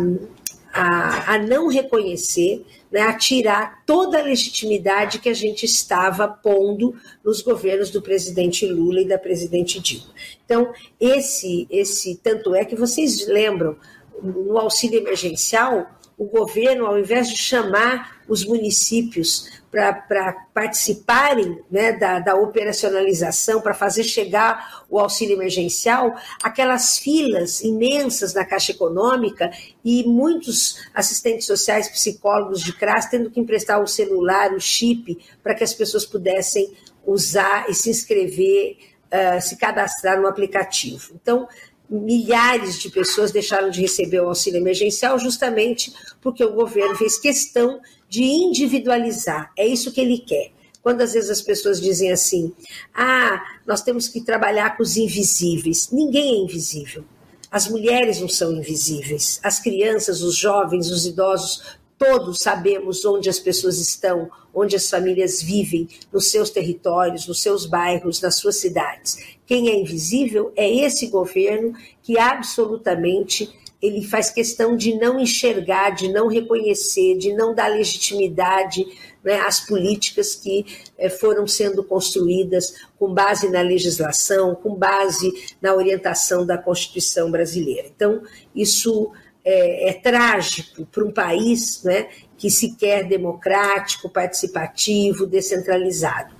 a, 0.73 1.33
a 1.33 1.37
não 1.37 1.67
reconhecer 1.67 2.65
né, 2.91 3.01
a 3.01 3.17
tirar 3.17 3.83
toda 3.85 4.19
a 4.19 4.23
legitimidade 4.23 5.19
que 5.19 5.29
a 5.29 5.33
gente 5.33 5.65
estava 5.65 6.27
pondo 6.27 6.95
nos 7.23 7.41
governos 7.41 7.89
do 7.89 8.01
presidente 8.01 8.65
Lula 8.65 9.01
e 9.01 9.07
da 9.07 9.17
presidente 9.17 9.79
Dilma. 9.79 10.13
Então, 10.45 10.73
esse, 10.99 11.67
esse 11.69 12.15
tanto 12.15 12.55
é 12.55 12.65
que 12.65 12.75
vocês 12.75 13.27
lembram, 13.27 13.75
no 14.21 14.57
auxílio 14.57 14.99
emergencial, 14.99 15.89
o 16.19 16.25
governo, 16.25 16.85
ao 16.85 16.99
invés 16.99 17.29
de 17.29 17.37
chamar 17.37 18.19
os 18.27 18.45
municípios 18.45 19.49
para 19.71 20.33
participarem 20.53 21.63
né, 21.71 21.93
da, 21.93 22.19
da, 22.19 22.35
operacionalização, 22.35 23.61
para 23.61 23.73
fazer 23.73 24.03
chegar 24.03 24.83
o 24.89 24.99
auxílio 24.99 25.37
emergencial, 25.37 26.13
aquelas 26.43 26.97
filas 26.97 27.61
imensas 27.61 28.33
na 28.33 28.43
Caixa 28.43 28.73
Econômica 28.73 29.49
e 29.83 30.03
muitos 30.03 30.85
assistentes 30.93 31.47
sociais, 31.47 31.87
psicólogos 31.87 32.61
de 32.61 32.73
CRAS, 32.73 33.05
tendo 33.05 33.31
que 33.31 33.39
emprestar 33.39 33.81
o 33.81 33.87
celular, 33.87 34.51
o 34.51 34.59
chip, 34.59 35.17
para 35.41 35.55
que 35.55 35.63
as 35.63 35.73
pessoas 35.73 36.05
pudessem 36.05 36.73
usar 37.05 37.69
e 37.69 37.73
se 37.73 37.89
inscrever, 37.89 38.77
uh, 39.05 39.41
se 39.41 39.55
cadastrar 39.55 40.19
no 40.19 40.27
aplicativo. 40.27 41.13
Então, 41.15 41.47
milhares 41.89 42.79
de 42.79 42.89
pessoas 42.89 43.31
deixaram 43.31 43.69
de 43.69 43.81
receber 43.81 44.19
o 44.21 44.27
auxílio 44.27 44.59
emergencial 44.59 45.17
justamente 45.17 45.93
porque 46.21 46.43
o 46.43 46.53
governo 46.53 46.95
fez 46.95 47.17
questão 47.17 47.79
de 48.07 48.23
individualizar. 48.23 49.51
É 49.57 49.65
isso 49.65 49.91
que 49.91 50.01
ele 50.01 50.19
quer. 50.19 50.51
Quando 50.81 51.01
às 51.01 51.13
vezes 51.13 51.29
as 51.29 51.41
pessoas 51.41 51.81
dizem 51.81 52.11
assim: 52.11 52.53
ah, 52.93 53.43
nós 53.65 53.81
temos 53.81 54.07
que 54.07 54.21
trabalhar 54.21 54.77
com 54.77 54.83
os 54.83 54.97
invisíveis. 54.97 55.89
Ninguém 55.91 56.35
é 56.35 56.43
invisível. 56.43 57.03
As 57.51 57.67
mulheres 57.67 58.19
não 58.21 58.29
são 58.29 58.53
invisíveis. 58.53 59.39
As 59.43 59.59
crianças, 59.59 60.21
os 60.21 60.35
jovens, 60.35 60.91
os 60.91 61.05
idosos, 61.05 61.78
todos 61.99 62.39
sabemos 62.39 63.03
onde 63.03 63.29
as 63.29 63.37
pessoas 63.37 63.77
estão, 63.77 64.31
onde 64.55 64.75
as 64.77 64.89
famílias 64.89 65.41
vivem, 65.41 65.87
nos 66.11 66.31
seus 66.31 66.49
territórios, 66.49 67.27
nos 67.27 67.41
seus 67.41 67.65
bairros, 67.65 68.21
nas 68.21 68.37
suas 68.37 68.55
cidades. 68.55 69.17
Quem 69.45 69.69
é 69.69 69.75
invisível 69.75 70.53
é 70.55 70.67
esse 70.73 71.07
governo 71.07 71.73
que 72.01 72.17
absolutamente 72.17 73.53
ele 73.81 74.03
faz 74.03 74.29
questão 74.29 74.75
de 74.75 74.95
não 74.95 75.19
enxergar, 75.19 75.91
de 75.91 76.11
não 76.11 76.27
reconhecer, 76.27 77.17
de 77.17 77.33
não 77.33 77.53
dar 77.53 77.67
legitimidade 77.67 78.85
né, 79.23 79.39
às 79.39 79.59
políticas 79.61 80.35
que 80.35 80.65
eh, 80.97 81.09
foram 81.09 81.47
sendo 81.47 81.83
construídas 81.83 82.73
com 82.97 83.13
base 83.13 83.49
na 83.49 83.61
legislação, 83.61 84.55
com 84.55 84.75
base 84.75 85.31
na 85.61 85.73
orientação 85.73 86.45
da 86.45 86.57
Constituição 86.57 87.31
brasileira. 87.31 87.87
Então, 87.87 88.21
isso 88.53 89.11
é, 89.49 89.89
é 89.89 89.93
trágico 89.93 90.85
para 90.85 91.03
um 91.03 91.11
país 91.11 91.83
né, 91.83 92.07
que 92.37 92.51
se 92.51 92.75
quer 92.75 93.07
democrático, 93.07 94.07
participativo, 94.07 95.25
descentralizado. 95.25 96.35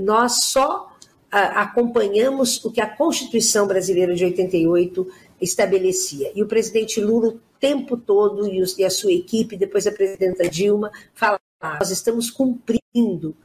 Nós 0.00 0.44
só 0.44 0.92
acompanhamos 1.30 2.64
o 2.64 2.72
que 2.72 2.80
a 2.80 2.88
Constituição 2.88 3.66
brasileira 3.66 4.14
de 4.14 4.24
88 4.24 5.06
estabelecia. 5.40 6.32
E 6.34 6.42
o 6.42 6.48
presidente 6.48 7.00
Lula, 7.00 7.28
o 7.28 7.40
tempo 7.60 7.96
todo, 7.96 8.48
e 8.48 8.84
a 8.84 8.90
sua 8.90 9.12
equipe, 9.12 9.56
depois 9.56 9.86
a 9.86 9.92
presidenta 9.92 10.48
Dilma, 10.48 10.90
falaram: 11.14 11.40
nós 11.78 11.90
estamos 11.90 12.28
cumprindo 12.30 13.36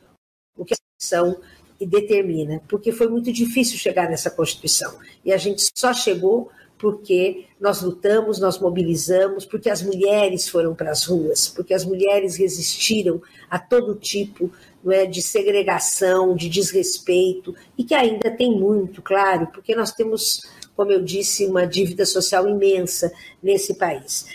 o 0.57 0.65
que 0.65 0.73
a 0.73 0.77
Constituição 0.77 1.39
determina, 1.85 2.61
porque 2.67 2.91
foi 2.91 3.07
muito 3.09 3.31
difícil 3.31 3.77
chegar 3.77 4.09
nessa 4.09 4.31
Constituição. 4.31 4.97
E 5.23 5.33
a 5.33 5.37
gente 5.37 5.69
só 5.75 5.93
chegou 5.93 6.49
porque 6.83 7.45
nós 7.61 7.81
lutamos, 7.81 8.39
nós 8.39 8.59
mobilizamos, 8.59 9.45
porque 9.45 9.69
as 9.69 9.81
mulheres 9.81 10.49
foram 10.49 10.75
para 10.75 10.91
as 10.91 11.05
ruas, 11.05 11.47
porque 11.47 11.73
as 11.73 11.85
mulheres 11.85 12.35
resistiram 12.35 13.21
a 13.49 13.57
todo 13.57 13.95
tipo 13.95 14.51
é, 14.89 15.05
de 15.05 15.21
segregação, 15.21 16.35
de 16.35 16.49
desrespeito, 16.49 17.55
e 17.77 17.85
que 17.85 17.95
ainda 17.95 18.29
tem 18.29 18.51
muito, 18.51 19.01
claro, 19.01 19.47
porque 19.47 19.73
nós 19.73 19.93
temos, 19.93 20.41
como 20.75 20.91
eu 20.91 21.01
disse, 21.01 21.45
uma 21.45 21.65
dívida 21.65 22.05
social 22.05 22.49
imensa 22.49 23.13
nesse 23.41 23.75
país. 23.75 24.25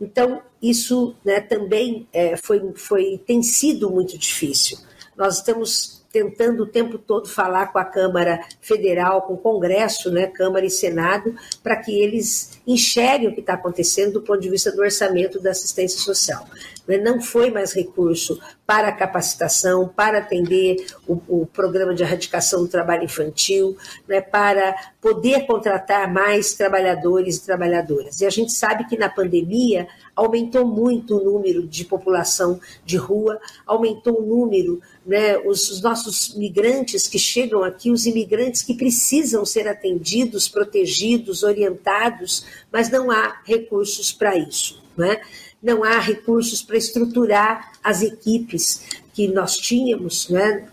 Então, 0.00 0.40
isso 0.62 1.14
né, 1.22 1.42
também 1.42 2.08
é, 2.10 2.38
foi, 2.38 2.72
foi, 2.74 3.20
tem 3.26 3.42
sido 3.42 3.90
muito 3.90 4.16
difícil. 4.16 4.78
Nós 5.14 5.36
estamos 5.36 5.95
tentando 6.16 6.62
o 6.62 6.66
tempo 6.66 6.96
todo 6.96 7.28
falar 7.28 7.66
com 7.66 7.78
a 7.78 7.84
Câmara 7.84 8.40
Federal, 8.58 9.20
com 9.22 9.34
o 9.34 9.38
Congresso, 9.38 10.10
né, 10.10 10.26
Câmara 10.26 10.64
e 10.64 10.70
Senado, 10.70 11.34
para 11.62 11.76
que 11.76 12.00
eles 12.00 12.55
enxerguem 12.66 13.28
o 13.28 13.34
que 13.34 13.40
está 13.40 13.54
acontecendo 13.54 14.14
do 14.14 14.22
ponto 14.22 14.40
de 14.40 14.50
vista 14.50 14.72
do 14.72 14.82
orçamento 14.82 15.40
da 15.40 15.50
assistência 15.50 16.00
social. 16.00 16.46
Né, 16.86 16.98
não 16.98 17.20
foi 17.20 17.50
mais 17.50 17.72
recurso 17.72 18.40
para 18.66 18.92
capacitação, 18.92 19.88
para 19.88 20.18
atender 20.18 20.86
o, 21.06 21.20
o 21.28 21.46
programa 21.46 21.94
de 21.94 22.02
erradicação 22.02 22.62
do 22.62 22.68
trabalho 22.68 23.04
infantil, 23.04 23.76
né, 24.08 24.20
para 24.20 24.74
poder 25.00 25.46
contratar 25.46 26.12
mais 26.12 26.54
trabalhadores 26.54 27.36
e 27.36 27.44
trabalhadoras. 27.44 28.20
E 28.20 28.26
a 28.26 28.30
gente 28.30 28.52
sabe 28.52 28.86
que 28.88 28.98
na 28.98 29.08
pandemia 29.08 29.86
aumentou 30.16 30.66
muito 30.66 31.16
o 31.16 31.22
número 31.24 31.66
de 31.66 31.84
população 31.84 32.58
de 32.84 32.96
rua, 32.96 33.38
aumentou 33.66 34.20
o 34.20 34.26
número, 34.26 34.80
né, 35.04 35.38
os, 35.38 35.70
os 35.70 35.82
nossos 35.82 36.34
migrantes 36.34 37.06
que 37.06 37.18
chegam 37.18 37.62
aqui, 37.62 37.90
os 37.90 38.06
imigrantes 38.06 38.62
que 38.62 38.74
precisam 38.74 39.44
ser 39.44 39.68
atendidos, 39.68 40.48
protegidos, 40.48 41.42
orientados, 41.42 42.44
mas 42.72 42.90
não 42.90 43.10
há 43.10 43.40
recursos 43.44 44.12
para 44.12 44.36
isso. 44.36 44.82
Né? 44.96 45.20
Não 45.62 45.84
há 45.84 45.98
recursos 45.98 46.62
para 46.62 46.76
estruturar 46.76 47.72
as 47.82 48.02
equipes 48.02 48.82
que 49.12 49.28
nós 49.28 49.56
tínhamos 49.56 50.28
né, 50.28 50.68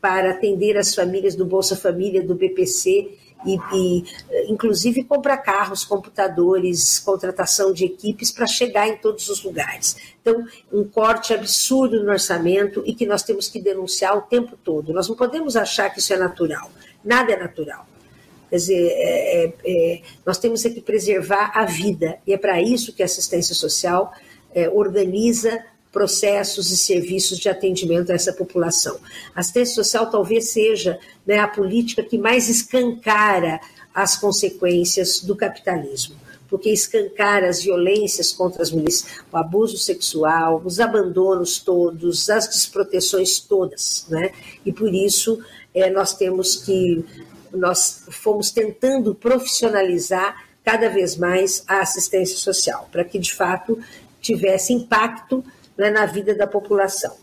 para 0.00 0.30
atender 0.30 0.76
as 0.76 0.94
famílias 0.94 1.34
do 1.34 1.44
Bolsa 1.44 1.76
Família, 1.76 2.22
do 2.22 2.34
BPC 2.34 3.16
e, 3.46 3.58
e 3.72 4.04
inclusive 4.48 5.04
comprar 5.04 5.38
carros, 5.38 5.84
computadores, 5.84 6.98
contratação 6.98 7.72
de 7.72 7.84
equipes 7.84 8.30
para 8.30 8.46
chegar 8.46 8.88
em 8.88 8.96
todos 8.96 9.28
os 9.28 9.42
lugares. 9.42 9.96
Então, 10.20 10.44
um 10.72 10.84
corte 10.84 11.32
absurdo 11.32 12.02
no 12.02 12.10
orçamento 12.10 12.82
e 12.84 12.94
que 12.94 13.06
nós 13.06 13.22
temos 13.22 13.48
que 13.48 13.60
denunciar 13.60 14.16
o 14.16 14.22
tempo 14.22 14.56
todo. 14.56 14.92
Nós 14.92 15.08
não 15.08 15.16
podemos 15.16 15.56
achar 15.56 15.90
que 15.90 16.00
isso 16.00 16.12
é 16.12 16.16
natural. 16.16 16.70
Nada 17.04 17.32
é 17.32 17.36
natural. 17.36 17.86
Quer 18.50 18.56
dizer, 18.56 18.88
é, 18.92 19.44
é, 19.44 19.54
é 19.64 20.02
nós 20.24 20.38
temos 20.38 20.62
que 20.62 20.80
preservar 20.80 21.52
a 21.54 21.64
vida, 21.64 22.18
e 22.26 22.32
é 22.32 22.38
para 22.38 22.60
isso 22.62 22.92
que 22.92 23.02
a 23.02 23.06
assistência 23.06 23.54
social 23.54 24.12
é, 24.54 24.68
organiza 24.68 25.62
processos 25.92 26.70
e 26.70 26.76
serviços 26.76 27.38
de 27.38 27.48
atendimento 27.48 28.12
a 28.12 28.14
essa 28.14 28.32
população. 28.32 28.98
A 29.34 29.40
assistência 29.40 29.74
social 29.74 30.10
talvez 30.10 30.50
seja 30.50 30.98
né, 31.26 31.38
a 31.38 31.48
política 31.48 32.02
que 32.02 32.18
mais 32.18 32.48
escancara 32.48 33.60
as 33.94 34.16
consequências 34.16 35.20
do 35.20 35.34
capitalismo, 35.34 36.14
porque 36.48 36.70
escancara 36.70 37.48
as 37.48 37.62
violências 37.62 38.32
contra 38.32 38.62
as 38.62 38.70
mulheres, 38.70 39.06
o 39.32 39.36
abuso 39.36 39.76
sexual, 39.76 40.62
os 40.64 40.78
abandonos 40.78 41.58
todos, 41.58 42.30
as 42.30 42.46
desproteções 42.46 43.40
todas, 43.40 44.06
né? 44.08 44.30
E 44.64 44.72
por 44.72 44.94
isso 44.94 45.42
é, 45.74 45.90
nós 45.90 46.14
temos 46.14 46.56
que 46.56 47.04
nós 47.52 48.06
fomos 48.10 48.50
tentando 48.50 49.14
profissionalizar 49.14 50.44
cada 50.64 50.88
vez 50.88 51.16
mais 51.16 51.64
a 51.66 51.80
assistência 51.80 52.36
social, 52.36 52.88
para 52.92 53.04
que 53.04 53.18
de 53.18 53.34
fato 53.34 53.78
tivesse 54.20 54.72
impacto 54.72 55.44
né, 55.76 55.90
na 55.90 56.04
vida 56.04 56.34
da 56.34 56.46
população. 56.46 57.16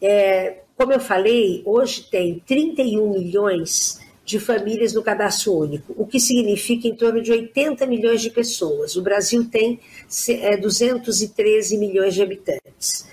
É, 0.00 0.58
como 0.76 0.92
eu 0.92 1.00
falei, 1.00 1.62
hoje 1.64 2.08
tem 2.10 2.42
31 2.46 3.10
milhões 3.10 4.00
de 4.24 4.38
famílias 4.38 4.92
no 4.94 5.02
cadastro 5.02 5.52
único, 5.52 5.92
o 5.96 6.06
que 6.06 6.20
significa 6.20 6.86
em 6.86 6.94
torno 6.94 7.20
de 7.20 7.32
80 7.32 7.86
milhões 7.86 8.20
de 8.20 8.30
pessoas. 8.30 8.96
O 8.96 9.02
Brasil 9.02 9.44
tem 9.50 9.80
é, 10.28 10.56
213 10.56 11.76
milhões 11.76 12.14
de 12.14 12.22
habitantes. 12.22 13.06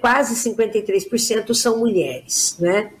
Quase 0.00 0.50
53% 0.50 1.54
são 1.54 1.78
mulheres, 1.78 2.56
né? 2.58 2.92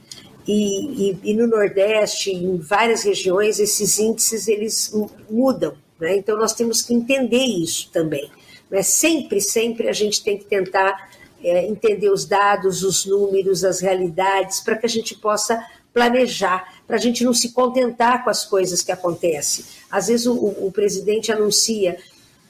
E, 0.48 1.10
e, 1.10 1.20
e, 1.24 1.34
no 1.34 1.46
Nordeste, 1.46 2.30
em 2.30 2.56
várias 2.56 3.02
regiões, 3.02 3.60
esses 3.60 3.98
índices 3.98 4.48
eles 4.48 4.90
mudam. 5.28 5.76
Né? 6.00 6.16
Então, 6.16 6.38
nós 6.38 6.54
temos 6.54 6.80
que 6.80 6.94
entender 6.94 7.44
isso 7.44 7.90
também. 7.92 8.30
Né? 8.70 8.82
Sempre, 8.82 9.42
sempre 9.42 9.90
a 9.90 9.92
gente 9.92 10.24
tem 10.24 10.38
que 10.38 10.46
tentar 10.46 11.10
é, 11.44 11.66
entender 11.66 12.08
os 12.08 12.24
dados, 12.24 12.82
os 12.82 13.04
números, 13.04 13.62
as 13.62 13.80
realidades, 13.80 14.60
para 14.60 14.76
que 14.76 14.86
a 14.86 14.88
gente 14.88 15.14
possa 15.14 15.62
planejar, 15.92 16.80
para 16.86 16.96
a 16.96 17.00
gente 17.00 17.24
não 17.24 17.34
se 17.34 17.52
contentar 17.52 18.24
com 18.24 18.30
as 18.30 18.44
coisas 18.44 18.80
que 18.80 18.90
acontecem. 18.90 19.66
Às 19.90 20.08
vezes 20.08 20.26
o, 20.26 20.34
o 20.34 20.72
presidente 20.72 21.30
anuncia 21.30 21.98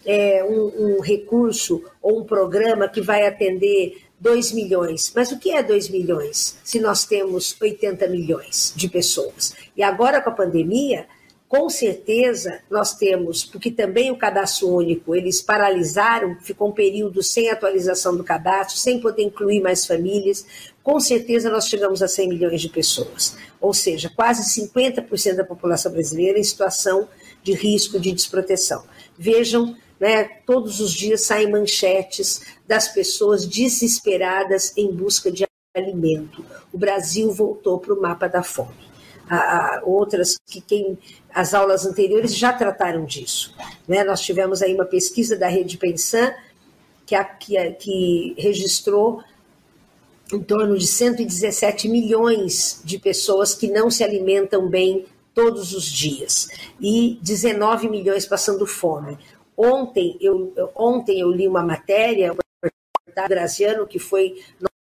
é, 0.05 0.45
um, 0.45 0.97
um, 0.97 1.01
recurso 1.01 1.83
ou 2.01 2.21
um 2.21 2.25
programa 2.25 2.89
que 2.89 3.01
vai 3.01 3.27
atender 3.27 4.03
2 4.21 4.53
milhões. 4.53 5.13
Mas 5.15 5.31
o 5.31 5.39
que 5.39 5.51
é 5.51 5.63
2 5.63 5.89
milhões 5.89 6.59
se 6.65 6.81
nós 6.81 7.05
temos 7.05 7.57
80 7.61 8.09
milhões 8.09 8.73
de 8.75 8.89
pessoas? 8.89 9.55
E 9.77 9.83
agora 9.83 10.21
com 10.21 10.31
a 10.31 10.35
pandemia, 10.35 11.07
com 11.49 11.71
certeza 11.71 12.61
nós 12.71 12.95
temos, 12.95 13.43
porque 13.43 13.71
também 13.71 14.11
o 14.11 14.19
cadastro 14.19 14.69
único, 14.69 15.15
eles 15.15 15.41
paralisaram, 15.41 16.37
ficou 16.43 16.69
um 16.69 16.73
período 16.73 17.23
sem 17.23 17.49
atualização 17.49 18.15
do 18.15 18.23
cadastro, 18.23 18.77
sem 18.77 19.01
poder 19.01 19.23
incluir 19.23 19.63
mais 19.63 19.87
famílias, 19.87 20.47
com 20.83 21.01
certeza 21.01 21.51
nós 21.51 21.67
chegamos 21.67 22.03
a 22.03 22.09
100 22.09 22.29
milhões 22.29 22.61
de 22.61 22.69
pessoas, 22.69 23.37
ou 23.61 23.73
seja, 23.73 24.13
quase 24.15 24.43
50% 24.61 25.37
da 25.37 25.45
população 25.45 25.91
brasileira 25.91 26.39
em 26.39 26.45
situação 26.45 27.09
de 27.43 27.55
risco 27.55 27.99
de 27.99 28.13
desproteção. 28.13 28.85
Vejam 29.17 29.75
né, 30.01 30.25
todos 30.47 30.81
os 30.81 30.93
dias 30.93 31.23
saem 31.23 31.51
manchetes 31.51 32.43
das 32.67 32.89
pessoas 32.89 33.47
desesperadas 33.47 34.73
em 34.77 34.93
busca 34.93 35.31
de 35.31 35.47
alimento. 35.77 36.45
O 36.73 36.79
Brasil 36.79 37.33
voltou 37.33 37.79
para 37.79 37.95
o 37.95 38.01
mapa 38.01 38.29
da 38.29 38.43
fome. 38.43 38.89
Outras 39.85 40.39
que 40.47 40.61
quem 40.61 40.99
as 41.35 41.53
aulas 41.53 41.85
anteriores 41.85 42.35
já 42.35 42.53
trataram 42.53 43.05
disso. 43.05 43.55
Né? 43.87 44.03
Nós 44.03 44.21
tivemos 44.21 44.63
aí 44.63 44.75
uma 44.75 44.87
pesquisa 44.87 45.37
da 45.37 45.49
Rede 45.49 45.77
Pensan 45.77 46.33
que, 47.05 47.15
a, 47.15 47.25
que, 47.25 47.57
a, 47.57 47.73
que 47.73 48.35
registrou 48.39 49.23
em 50.33 50.41
torno 50.41 50.77
de 50.77 50.87
117 50.87 51.89
milhões 51.89 52.81
de 52.85 52.99
pessoas 52.99 53.55
que 53.55 53.69
não 53.69 53.91
se 53.91 54.05
alimentam 54.05 54.69
bem 54.69 55.07
todos 55.35 55.73
os 55.73 55.85
dias 55.85 56.49
e 56.81 57.19
19 57.23 57.89
milhões 57.89 58.27
passando 58.27 58.67
fome. 58.67 59.17
Ontem 59.59 60.17
eu, 60.21 60.55
ontem 60.77 61.19
eu 61.19 61.33
li 61.33 61.49
uma 61.49 61.65
matéria, 61.65 62.33
o 62.33 63.29
Graziano, 63.29 63.89
que 63.89 63.99
foi 63.99 64.37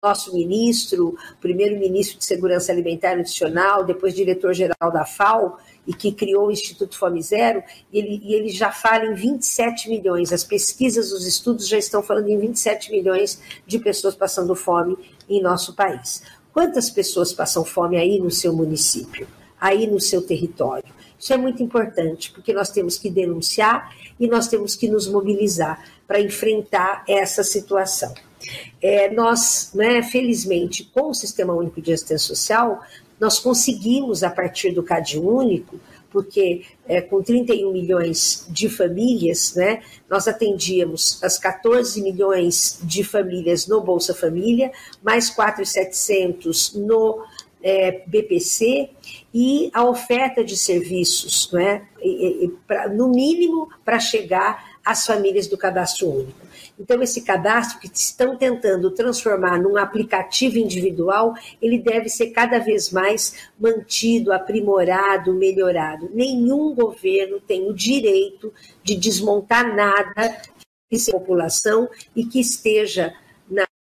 nosso 0.02 0.34
ministro, 0.34 1.14
primeiro-ministro 1.42 2.18
de 2.18 2.24
Segurança 2.24 2.72
Alimentar 2.72 3.12
e 3.12 3.16
Nutricional, 3.18 3.84
depois 3.84 4.14
diretor-geral 4.14 4.90
da 4.90 5.04
FAO, 5.04 5.58
e 5.86 5.92
que 5.92 6.10
criou 6.10 6.46
o 6.46 6.50
Instituto 6.50 6.98
Fome 6.98 7.22
Zero, 7.22 7.62
e 7.92 7.98
ele, 7.98 8.20
e 8.24 8.34
ele 8.34 8.48
já 8.48 8.72
fala 8.72 9.04
em 9.04 9.14
27 9.14 9.90
milhões. 9.90 10.32
As 10.32 10.42
pesquisas, 10.42 11.12
os 11.12 11.26
estudos 11.26 11.68
já 11.68 11.76
estão 11.76 12.02
falando 12.02 12.28
em 12.30 12.38
27 12.38 12.90
milhões 12.90 13.40
de 13.66 13.78
pessoas 13.78 14.14
passando 14.14 14.56
fome 14.56 14.96
em 15.28 15.42
nosso 15.42 15.74
país. 15.74 16.22
Quantas 16.52 16.88
pessoas 16.88 17.32
passam 17.32 17.64
fome 17.64 17.98
aí 17.98 18.18
no 18.18 18.30
seu 18.30 18.52
município, 18.54 19.28
aí 19.60 19.86
no 19.86 20.00
seu 20.00 20.22
território? 20.22 21.01
Isso 21.22 21.32
é 21.32 21.36
muito 21.36 21.62
importante, 21.62 22.32
porque 22.32 22.52
nós 22.52 22.68
temos 22.70 22.98
que 22.98 23.08
denunciar 23.08 23.94
e 24.18 24.26
nós 24.26 24.48
temos 24.48 24.74
que 24.74 24.88
nos 24.88 25.06
mobilizar 25.06 25.80
para 26.04 26.20
enfrentar 26.20 27.04
essa 27.06 27.44
situação. 27.44 28.12
É, 28.82 29.08
nós, 29.08 29.70
né, 29.72 30.02
felizmente, 30.02 30.82
com 30.92 31.10
o 31.10 31.14
Sistema 31.14 31.54
Único 31.54 31.80
de 31.80 31.92
Assistência 31.92 32.26
Social, 32.26 32.82
nós 33.20 33.38
conseguimos, 33.38 34.24
a 34.24 34.30
partir 34.30 34.72
do 34.72 34.82
CAD 34.82 35.20
Único, 35.20 35.78
porque 36.10 36.62
é, 36.88 37.00
com 37.00 37.22
31 37.22 37.72
milhões 37.72 38.44
de 38.50 38.68
famílias, 38.68 39.54
né, 39.54 39.80
nós 40.10 40.26
atendíamos 40.26 41.22
as 41.22 41.38
14 41.38 42.02
milhões 42.02 42.80
de 42.82 43.04
famílias 43.04 43.68
no 43.68 43.80
Bolsa 43.80 44.12
Família, 44.12 44.72
mais 45.00 45.30
4,700 45.30 46.74
no 46.74 47.24
é, 47.62 48.02
BPC 48.06 48.90
e 49.32 49.70
a 49.72 49.84
oferta 49.84 50.44
de 50.44 50.56
serviços, 50.56 51.50
né, 51.52 51.86
e, 52.00 52.44
e, 52.44 52.48
pra, 52.66 52.88
no 52.88 53.08
mínimo 53.08 53.68
para 53.84 53.98
chegar 53.98 54.72
às 54.84 55.06
famílias 55.06 55.46
do 55.46 55.56
cadastro 55.56 56.08
único. 56.08 56.42
Então, 56.78 57.00
esse 57.02 57.22
cadastro 57.22 57.78
que 57.78 57.86
estão 57.86 58.36
tentando 58.36 58.90
transformar 58.90 59.60
num 59.60 59.76
aplicativo 59.76 60.58
individual, 60.58 61.34
ele 61.60 61.78
deve 61.78 62.08
ser 62.08 62.30
cada 62.30 62.58
vez 62.58 62.90
mais 62.90 63.48
mantido, 63.58 64.32
aprimorado, 64.32 65.34
melhorado. 65.34 66.10
Nenhum 66.12 66.74
governo 66.74 67.40
tem 67.40 67.68
o 67.68 67.72
direito 67.72 68.52
de 68.82 68.96
desmontar 68.96 69.74
nada 69.74 70.36
que 70.90 71.10
população 71.10 71.88
e 72.14 72.24
que 72.24 72.38
esteja 72.38 73.14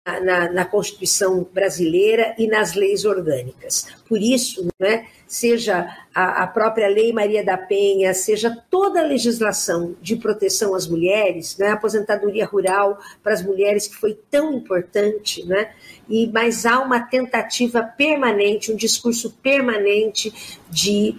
na, 0.06 0.52
na, 0.52 0.66
Constituição 0.66 1.48
brasileira 1.52 2.36
e 2.38 2.46
nas 2.46 2.76
leis 2.76 3.06
orgânicas. 3.06 3.88
Por 4.08 4.22
isso, 4.22 4.68
né, 4.80 5.08
seja 5.26 5.88
a, 6.14 6.44
a, 6.44 6.48
própria 6.48 6.88
Lei 6.88 7.12
Maria 7.12 7.44
da 7.44 7.58
Penha, 7.58 8.14
seja 8.14 8.56
toda 8.70 9.00
a 9.00 9.04
legislação 9.04 9.96
de 10.00 10.16
proteção 10.16 10.76
às 10.76 10.88
mulheres, 10.88 11.58
né, 11.58 11.70
a 11.70 11.74
aposentadoria 11.74 12.46
rural 12.46 13.00
para 13.24 13.34
as 13.34 13.42
mulheres, 13.42 13.88
que 13.88 13.96
foi 13.96 14.14
tão 14.30 14.54
importante, 14.54 15.44
né, 15.46 15.72
e, 16.08 16.28
mas 16.28 16.68
há 16.68 16.80
uma 16.80 17.00
tentativa 17.00 17.82
permanente, 17.82 18.72
um 18.72 18.76
discurso 18.76 19.32
permanente 19.42 20.62
de 20.70 21.18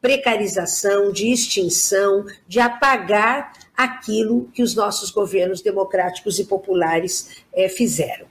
precarização, 0.00 1.10
de 1.10 1.32
extinção, 1.32 2.24
de 2.46 2.60
apagar 2.60 3.52
aquilo 3.78 4.50
que 4.52 4.60
os 4.60 4.74
nossos 4.74 5.12
governos 5.12 5.60
democráticos 5.62 6.40
e 6.40 6.44
populares 6.44 7.44
é, 7.52 7.68
fizeram. 7.68 8.26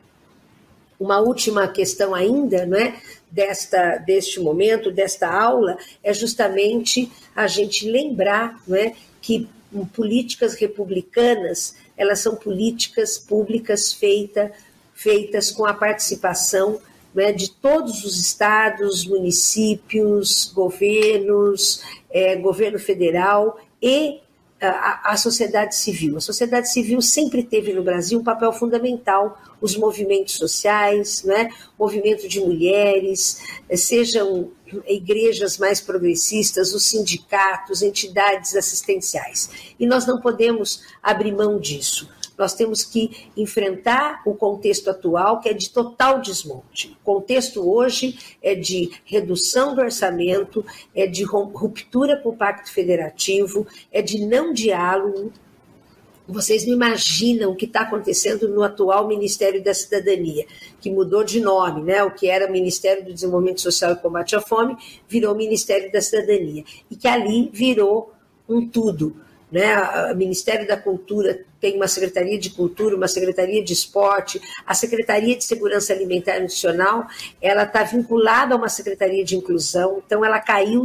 Uma 0.99 1.21
última 1.21 1.69
questão 1.69 2.13
ainda, 2.13 2.65
né, 2.65 2.99
desta 3.31 3.97
deste 3.97 4.41
momento, 4.41 4.91
desta 4.91 5.31
aula, 5.31 5.77
é 6.03 6.13
justamente 6.13 7.09
a 7.33 7.47
gente 7.47 7.89
lembrar, 7.89 8.61
né, 8.67 8.93
que 9.21 9.47
políticas 9.93 10.53
republicanas, 10.55 11.75
elas 11.95 12.19
são 12.19 12.35
políticas 12.35 13.17
públicas 13.17 13.93
feita, 13.93 14.51
feitas 14.93 15.49
com 15.49 15.65
a 15.65 15.73
participação 15.73 16.81
né, 17.13 17.31
de 17.31 17.51
todos 17.51 18.03
os 18.03 18.19
estados, 18.19 19.05
municípios, 19.05 20.51
governos, 20.53 21.83
é, 22.09 22.35
governo 22.35 22.79
federal 22.79 23.59
e 23.81 24.19
a, 24.59 25.11
a, 25.11 25.17
sociedade 25.17 25.75
civil. 25.75 26.17
A 26.17 26.21
sociedade 26.21 26.71
civil 26.71 27.01
sempre 27.01 27.43
teve 27.43 27.73
no 27.73 27.83
Brasil 27.83 28.19
um 28.19 28.23
papel 28.23 28.51
fundamental, 28.51 29.39
os 29.61 29.75
movimentos 29.75 30.35
sociais, 30.35 31.23
né, 31.23 31.49
movimento 31.77 32.27
de 32.27 32.39
mulheres, 32.39 33.41
eh, 33.69 33.77
sejam 33.77 34.51
igrejas 34.87 35.57
mais 35.57 35.79
progressistas, 35.79 36.73
os 36.73 36.83
sindicatos, 36.83 37.81
entidades 37.81 38.55
assistenciais. 38.55 39.49
E 39.79 39.85
nós 39.85 40.05
não 40.05 40.19
podemos 40.19 40.81
abrir 41.01 41.31
mão 41.31 41.59
disso. 41.59 42.09
Nós 42.37 42.53
temos 42.53 42.83
que 42.83 43.29
enfrentar 43.35 44.21
o 44.25 44.35
contexto 44.35 44.89
atual, 44.89 45.39
que 45.39 45.49
é 45.49 45.53
de 45.53 45.69
total 45.71 46.21
desmonte. 46.21 46.95
O 47.01 47.03
contexto 47.03 47.67
hoje 47.67 48.19
é 48.43 48.53
de 48.53 48.91
redução 49.05 49.73
do 49.73 49.81
orçamento, 49.81 50.63
é 50.93 51.07
de 51.07 51.23
ruptura 51.23 52.17
com 52.17 52.29
o 52.29 52.37
Pacto 52.37 52.71
Federativo, 52.71 53.65
é 53.91 54.01
de 54.01 54.23
não 54.25 54.53
diálogo. 54.53 55.31
Vocês 56.27 56.67
não 56.67 56.73
imaginam 56.73 57.51
o 57.51 57.55
que 57.55 57.65
está 57.65 57.81
acontecendo 57.81 58.49
no 58.49 58.61
atual 58.61 59.07
Ministério 59.07 59.63
da 59.63 59.73
Cidadania, 59.73 60.45
que 60.79 60.91
mudou 60.91 61.23
de 61.23 61.39
nome, 61.39 61.81
né? 61.81 62.03
O 62.03 62.11
que 62.11 62.27
era 62.27 62.51
Ministério 62.51 63.05
do 63.05 63.13
Desenvolvimento 63.13 63.61
Social 63.61 63.93
e 63.93 63.95
Combate 63.95 64.35
à 64.35 64.41
Fome 64.41 64.75
virou 65.07 65.33
Ministério 65.33 65.89
da 65.91 66.01
Cidadania, 66.01 66.65
e 66.91 66.95
que 66.97 67.07
ali 67.07 67.49
virou 67.51 68.11
um 68.47 68.67
tudo 68.67 69.15
né? 69.51 70.11
O 70.11 70.15
Ministério 70.15 70.67
da 70.67 70.77
Cultura 70.77 71.45
tem 71.59 71.75
uma 71.75 71.87
Secretaria 71.87 72.37
de 72.37 72.49
Cultura, 72.51 72.95
uma 72.95 73.07
Secretaria 73.07 73.63
de 73.63 73.73
Esporte, 73.73 74.39
a 74.65 74.73
Secretaria 74.73 75.35
de 75.35 75.43
Segurança 75.43 75.91
Alimentar 75.91 76.37
e 76.37 76.41
Nutricional, 76.41 77.07
ela 77.41 77.63
está 77.63 77.83
vinculada 77.83 78.53
a 78.53 78.57
uma 78.57 78.69
Secretaria 78.69 79.23
de 79.25 79.35
Inclusão, 79.35 80.01
então 80.05 80.23
ela 80.23 80.39
caiu 80.39 80.83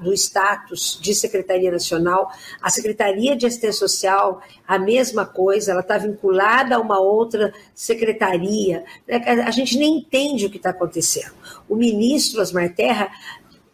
do 0.00 0.12
status 0.14 0.98
de 1.00 1.14
Secretaria 1.14 1.70
Nacional. 1.70 2.30
A 2.60 2.70
Secretaria 2.70 3.36
de 3.36 3.46
Assistência 3.46 3.80
Social, 3.80 4.42
a 4.66 4.78
mesma 4.78 5.26
coisa, 5.26 5.72
ela 5.72 5.80
está 5.80 5.98
vinculada 5.98 6.76
a 6.76 6.80
uma 6.80 6.98
outra 6.98 7.52
secretaria. 7.74 8.84
Né? 9.06 9.16
A 9.46 9.50
gente 9.50 9.76
nem 9.76 9.98
entende 9.98 10.46
o 10.46 10.50
que 10.50 10.56
está 10.56 10.70
acontecendo. 10.70 11.32
O 11.68 11.76
ministro 11.76 12.40
Osmar 12.40 12.74
Terra 12.74 13.10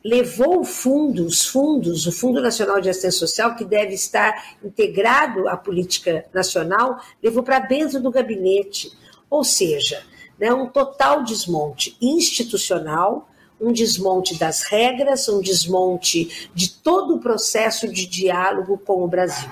levou 0.04 0.60
o 0.60 0.64
fundo, 0.64 1.24
os 1.24 1.46
fundos, 1.46 2.06
o 2.06 2.12
Fundo 2.12 2.40
Nacional 2.40 2.80
de 2.80 2.90
Assistência 2.90 3.20
Social, 3.20 3.54
que 3.54 3.64
deve 3.64 3.94
estar 3.94 4.56
integrado 4.62 5.48
à 5.48 5.56
política 5.56 6.24
nacional, 6.32 7.00
levou 7.22 7.42
para 7.42 7.60
dentro 7.60 8.00
do 8.00 8.10
gabinete. 8.10 8.90
Ou 9.30 9.44
seja, 9.44 10.02
né, 10.38 10.52
um 10.52 10.66
total 10.66 11.22
desmonte 11.22 11.96
institucional, 12.00 13.28
um 13.60 13.72
desmonte 13.72 14.36
das 14.38 14.62
regras, 14.62 15.28
um 15.28 15.40
desmonte 15.40 16.50
de 16.52 16.70
todo 16.70 17.14
o 17.14 17.20
processo 17.20 17.86
de 17.86 18.06
diálogo 18.06 18.76
com 18.78 19.04
o 19.04 19.08
Brasil. 19.08 19.48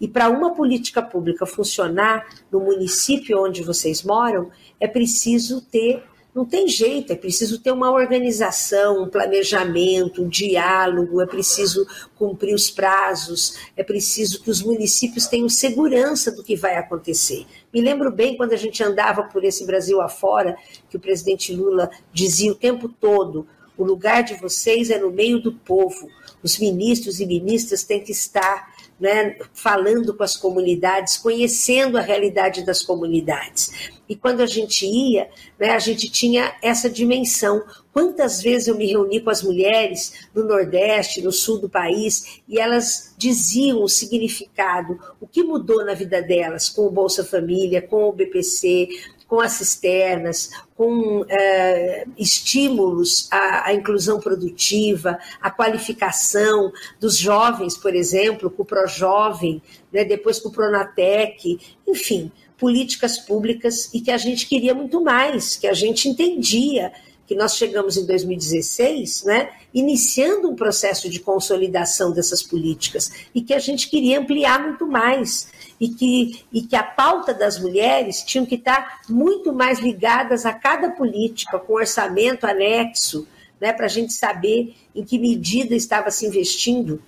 E 0.00 0.06
para 0.06 0.28
uma 0.28 0.54
política 0.54 1.02
pública 1.02 1.44
funcionar 1.44 2.26
no 2.50 2.60
município 2.60 3.44
onde 3.44 3.62
vocês 3.62 4.02
moram, 4.02 4.50
é 4.78 4.86
preciso 4.86 5.60
ter 5.60 6.04
não 6.38 6.44
tem 6.44 6.68
jeito, 6.68 7.12
é 7.12 7.16
preciso 7.16 7.58
ter 7.58 7.72
uma 7.72 7.90
organização, 7.90 9.02
um 9.02 9.08
planejamento, 9.08 10.22
um 10.22 10.28
diálogo, 10.28 11.20
é 11.20 11.26
preciso 11.26 11.84
cumprir 12.14 12.54
os 12.54 12.70
prazos, 12.70 13.58
é 13.76 13.82
preciso 13.82 14.40
que 14.40 14.48
os 14.48 14.62
municípios 14.62 15.26
tenham 15.26 15.48
segurança 15.48 16.30
do 16.30 16.44
que 16.44 16.54
vai 16.54 16.76
acontecer. 16.76 17.44
Me 17.74 17.80
lembro 17.80 18.12
bem 18.12 18.36
quando 18.36 18.52
a 18.52 18.56
gente 18.56 18.84
andava 18.84 19.24
por 19.24 19.42
esse 19.42 19.66
Brasil 19.66 20.00
afora, 20.00 20.56
que 20.88 20.96
o 20.96 21.00
presidente 21.00 21.52
Lula 21.52 21.90
dizia 22.12 22.52
o 22.52 22.54
tempo 22.54 22.88
todo: 22.88 23.44
o 23.76 23.82
lugar 23.82 24.22
de 24.22 24.34
vocês 24.34 24.90
é 24.90 24.98
no 25.00 25.10
meio 25.10 25.42
do 25.42 25.52
povo, 25.52 26.08
os 26.40 26.56
ministros 26.56 27.18
e 27.18 27.26
ministras 27.26 27.82
têm 27.82 28.00
que 28.00 28.12
estar 28.12 28.72
né, 29.00 29.36
falando 29.52 30.14
com 30.14 30.22
as 30.22 30.36
comunidades, 30.36 31.16
conhecendo 31.16 31.98
a 31.98 32.00
realidade 32.00 32.64
das 32.64 32.80
comunidades. 32.80 33.97
E 34.08 34.16
quando 34.16 34.40
a 34.40 34.46
gente 34.46 34.86
ia, 34.86 35.28
né, 35.58 35.70
a 35.70 35.78
gente 35.78 36.10
tinha 36.10 36.54
essa 36.62 36.88
dimensão. 36.88 37.62
Quantas 37.92 38.40
vezes 38.40 38.68
eu 38.68 38.76
me 38.76 38.86
reuni 38.86 39.20
com 39.20 39.30
as 39.30 39.42
mulheres 39.42 40.28
no 40.34 40.44
Nordeste, 40.44 41.20
no 41.20 41.32
Sul 41.32 41.58
do 41.58 41.68
país, 41.68 42.40
e 42.48 42.58
elas 42.58 43.14
diziam 43.18 43.82
o 43.82 43.88
significado, 43.88 44.98
o 45.20 45.26
que 45.26 45.42
mudou 45.42 45.84
na 45.84 45.94
vida 45.94 46.22
delas 46.22 46.68
com 46.68 46.86
o 46.86 46.90
Bolsa 46.90 47.24
Família, 47.24 47.82
com 47.82 48.08
o 48.08 48.12
BPC, 48.12 48.88
com 49.28 49.40
as 49.40 49.52
cisternas, 49.52 50.50
com 50.74 51.24
é, 51.28 52.06
estímulos 52.16 53.28
à, 53.30 53.68
à, 53.68 53.74
inclusão 53.74 54.18
produtiva, 54.18 55.18
à 55.38 55.50
qualificação 55.50 56.72
dos 56.98 57.18
jovens, 57.18 57.76
por 57.76 57.94
exemplo, 57.94 58.50
com 58.50 58.62
o 58.62 58.66
ProJovem, 58.66 59.60
né, 59.92 60.02
depois 60.02 60.40
com 60.40 60.48
o 60.48 60.52
Pronatec, 60.52 61.58
enfim, 61.86 62.32
políticas 62.58 63.18
públicas 63.18 63.88
e 63.94 64.00
que 64.00 64.10
a 64.10 64.18
gente 64.18 64.46
queria 64.46 64.74
muito 64.74 65.00
mais, 65.00 65.56
que 65.56 65.66
a 65.66 65.72
gente 65.72 66.08
entendia 66.08 66.92
que 67.26 67.34
nós 67.34 67.56
chegamos 67.56 67.98
em 67.98 68.06
2016, 68.06 69.24
né, 69.24 69.50
iniciando 69.72 70.50
um 70.50 70.56
processo 70.56 71.10
de 71.10 71.20
consolidação 71.20 72.10
dessas 72.10 72.42
políticas 72.42 73.12
e 73.34 73.42
que 73.42 73.52
a 73.52 73.58
gente 73.58 73.90
queria 73.90 74.18
ampliar 74.18 74.62
muito 74.62 74.86
mais 74.86 75.48
e 75.78 75.90
que, 75.90 76.42
e 76.50 76.62
que 76.62 76.74
a 76.74 76.82
pauta 76.82 77.34
das 77.34 77.58
mulheres 77.58 78.22
tinham 78.22 78.46
que 78.46 78.54
estar 78.54 79.02
muito 79.08 79.52
mais 79.52 79.78
ligadas 79.78 80.46
a 80.46 80.54
cada 80.54 80.90
política, 80.90 81.58
com 81.58 81.74
orçamento 81.74 82.46
anexo, 82.46 83.28
né, 83.60 83.74
para 83.74 83.84
a 83.84 83.90
gente 83.90 84.14
saber 84.14 84.74
em 84.94 85.04
que 85.04 85.18
medida 85.18 85.74
estava 85.74 86.10
se 86.10 86.24
investindo 86.24 87.00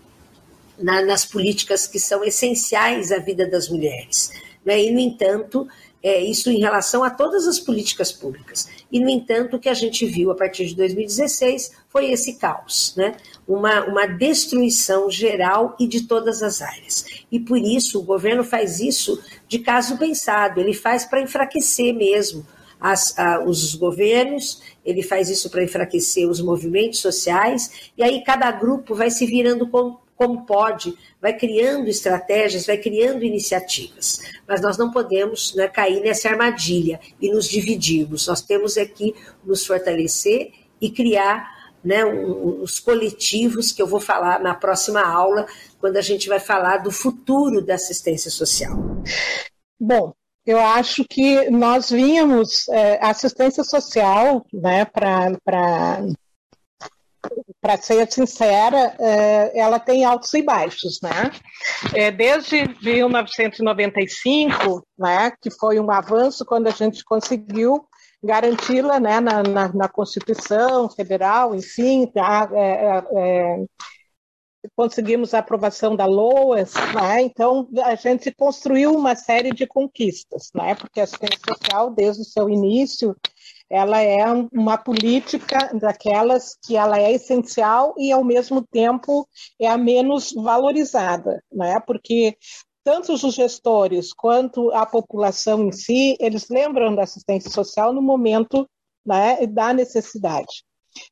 na, 0.79 1.01
nas 1.01 1.25
políticas 1.25 1.87
que 1.87 1.99
são 1.99 2.23
essenciais 2.23 3.11
à 3.11 3.19
vida 3.19 3.47
das 3.47 3.71
mulheres. 3.71 4.31
Né? 4.65 4.85
E, 4.85 4.91
no 4.91 4.99
entanto, 4.99 5.67
é, 6.03 6.21
isso 6.21 6.51
em 6.51 6.59
relação 6.59 7.05
a 7.05 7.11
todas 7.11 7.47
as 7.47 7.59
políticas 7.59 8.11
públicas. 8.11 8.69
E, 8.91 9.01
no 9.01 9.09
entanto, 9.09 9.57
o 9.57 9.59
que 9.61 9.69
a 9.69 9.75
gente 9.75 10.07
viu 10.07 10.31
a 10.31 10.35
partir 10.35 10.67
de 10.67 10.75
2016 10.77 11.73
foi 11.89 12.11
esse 12.11 12.35
caos, 12.35 12.95
né? 12.97 13.17
uma, 13.47 13.85
uma 13.85 14.07
destruição 14.07 15.11
geral 15.11 15.77
e 15.79 15.87
de 15.87 16.07
todas 16.07 16.43
as 16.43 16.63
áreas. 16.63 17.05
E 17.31 17.41
por 17.41 17.59
isso 17.59 17.99
o 17.99 18.03
governo 18.03 18.45
faz 18.45 18.81
isso 18.81 19.21
de 19.49 19.59
caso 19.59 19.99
pensado, 19.99 20.61
ele 20.61 20.73
faz 20.73 21.05
para 21.05 21.21
enfraquecer 21.21 21.95
mesmo 21.95 22.47
as, 22.81 23.17
a, 23.19 23.45
os 23.45 23.75
governos, 23.75 24.63
ele 24.85 25.03
faz 25.03 25.29
isso 25.29 25.51
para 25.51 25.63
enfraquecer 25.63 26.29
os 26.29 26.41
movimentos 26.41 27.01
sociais, 27.01 27.91
e 27.97 28.03
aí 28.03 28.25
cada 28.25 28.51
grupo 28.51 28.95
vai 28.95 29.11
se 29.11 29.27
virando 29.27 29.69
com, 29.69 29.99
como 30.21 30.45
pode, 30.45 30.95
vai 31.19 31.33
criando 31.33 31.89
estratégias, 31.89 32.67
vai 32.67 32.77
criando 32.77 33.25
iniciativas. 33.25 34.21
Mas 34.47 34.61
nós 34.61 34.77
não 34.77 34.91
podemos 34.91 35.55
né, 35.55 35.67
cair 35.67 36.03
nessa 36.03 36.29
armadilha 36.29 37.01
e 37.19 37.33
nos 37.33 37.49
dividirmos. 37.49 38.27
Nós 38.27 38.43
temos 38.43 38.77
aqui 38.77 39.15
nos 39.43 39.65
fortalecer 39.65 40.53
e 40.79 40.91
criar 40.91 41.73
né, 41.83 42.05
os 42.05 42.79
coletivos 42.79 43.73
que 43.73 43.81
eu 43.81 43.87
vou 43.87 43.99
falar 43.99 44.41
na 44.41 44.55
próxima 44.55 45.01
aula, 45.01 45.47
quando 45.81 45.97
a 45.97 46.03
gente 46.03 46.29
vai 46.29 46.39
falar 46.39 46.83
do 46.83 46.91
futuro 46.91 47.65
da 47.65 47.77
assistência 47.77 48.31
social. 48.31 48.77
Bom, 49.81 50.13
eu 50.45 50.59
acho 50.59 51.03
que 51.09 51.49
nós 51.49 51.89
vínhamos, 51.89 52.69
é, 52.69 53.03
assistência 53.03 53.65
social, 53.65 54.45
né, 54.53 54.85
para 54.85 56.03
para 57.61 57.77
ser 57.77 58.11
sincera, 58.11 58.97
é, 58.99 59.59
ela 59.59 59.79
tem 59.79 60.03
altos 60.05 60.33
e 60.33 60.43
baixos, 60.43 60.99
né? 61.03 61.31
É, 61.95 62.11
desde 62.11 62.65
1995, 62.83 64.83
né, 64.99 65.31
que 65.41 65.51
foi 65.51 65.79
um 65.79 65.91
avanço 65.91 66.43
quando 66.45 66.69
a 66.69 66.73
gente 66.73 67.05
conseguiu 67.05 67.85
garanti-la 68.23 68.99
né, 68.99 69.21
na, 69.21 69.43
na, 69.43 69.69
na, 69.73 69.89
Constituição 69.89 70.89
Federal, 70.91 71.55
enfim, 71.55 72.07
tá, 72.07 72.49
é, 72.53 72.61
é, 72.61 73.05
é, 73.17 73.65
conseguimos 74.77 75.33
a 75.33 75.39
aprovação 75.39 75.97
da 75.97 76.05
LOAS, 76.05 76.75
né, 76.75 77.23
então 77.23 77.67
a 77.83 77.95
gente 77.95 78.31
construiu 78.33 78.95
uma 78.95 79.15
série 79.15 79.53
de 79.53 79.67
conquistas, 79.67 80.51
né, 80.55 80.75
porque 80.75 81.01
a 81.01 81.05
assistência 81.05 81.41
social, 81.47 81.91
desde 81.91 82.21
o 82.23 82.27
seu 82.27 82.51
início, 82.51 83.17
ela 83.71 84.03
é 84.03 84.25
uma 84.53 84.77
política 84.77 85.71
daquelas 85.75 86.57
que 86.61 86.77
ela 86.77 86.99
é 86.99 87.13
essencial 87.13 87.95
e 87.97 88.11
ao 88.11 88.25
mesmo 88.25 88.67
tempo 88.67 89.29
é 89.61 89.69
a 89.69 89.79
menos 89.79 90.33
valorizada, 90.33 91.43
né? 91.53 91.79
Porque 91.87 92.37
tanto 92.83 93.13
os 93.13 93.21
gestores 93.35 94.13
quanto 94.13 94.73
a 94.73 94.85
população 94.85 95.69
em 95.69 95.73
si, 95.73 96.17
eles 96.19 96.49
lembram 96.49 96.95
da 96.95 97.05
assistência 97.05 97.51
social 97.51 97.93
no 97.93 98.03
momento 98.03 98.69
né, 99.07 99.47
da 99.47 99.73
necessidade. 99.73 100.65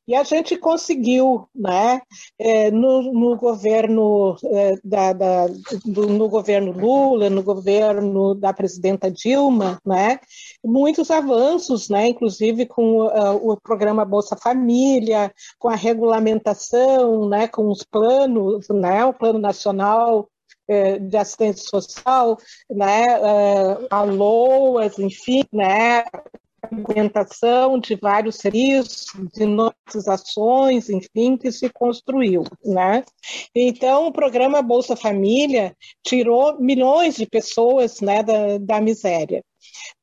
E 0.07 0.15
a 0.15 0.23
gente 0.23 0.57
conseguiu, 0.57 1.47
né, 1.55 2.01
é, 2.37 2.71
no, 2.71 3.13
no, 3.13 3.37
governo 3.37 4.35
é, 4.43 4.75
da, 4.83 5.13
da, 5.13 5.47
no 5.85 6.27
governo 6.27 6.71
Lula, 6.71 7.29
no 7.29 7.43
governo 7.43 8.33
da 8.35 8.51
presidenta 8.53 9.09
Dilma, 9.09 9.79
né, 9.85 10.19
muitos 10.63 11.11
avanços, 11.11 11.89
né, 11.89 12.09
inclusive 12.09 12.65
com 12.65 13.05
uh, 13.05 13.51
o 13.51 13.59
programa 13.59 14.03
Bolsa 14.03 14.35
Família, 14.35 15.31
com 15.57 15.69
a 15.69 15.75
regulamentação, 15.75 17.29
né, 17.29 17.47
com 17.47 17.69
os 17.69 17.83
planos, 17.83 18.67
né, 18.69 19.05
o 19.05 19.13
Plano 19.13 19.39
Nacional 19.39 20.27
é, 20.67 20.99
de 20.99 21.17
assistência 21.17 21.67
social, 21.67 22.37
né, 22.69 23.07
é, 23.07 23.87
a 23.89 24.03
LOAS, 24.03 24.99
enfim, 24.99 25.43
né, 25.51 26.03
implementação 26.71 27.79
de 27.79 27.95
vários 27.95 28.37
serviços, 28.37 29.07
de 29.33 29.45
novas 29.45 30.07
ações, 30.07 30.89
enfim, 30.89 31.37
que 31.37 31.51
se 31.51 31.69
construiu, 31.69 32.43
né? 32.63 33.03
Então, 33.55 34.07
o 34.07 34.11
programa 34.11 34.61
Bolsa 34.61 34.95
Família 34.95 35.75
tirou 36.03 36.59
milhões 36.59 37.15
de 37.15 37.25
pessoas, 37.25 38.01
né, 38.01 38.23
da, 38.23 38.57
da 38.57 38.81
miséria. 38.81 39.43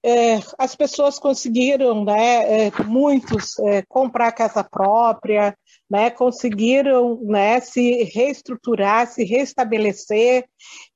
É, 0.05 0.39
as 0.59 0.77
pessoas 0.77 1.19
conseguiram, 1.19 2.05
né, 2.05 2.67
é, 2.67 2.83
muitos, 2.85 3.59
é, 3.61 3.83
comprar 3.89 4.33
casa 4.33 4.63
própria, 4.63 5.57
né, 5.91 6.11
conseguiram 6.11 7.21
né, 7.23 7.61
se 7.61 8.05
reestruturar, 8.05 9.07
se 9.07 9.25
restabelecer, 9.25 10.45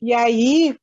e 0.01 0.12
aí 0.12 0.77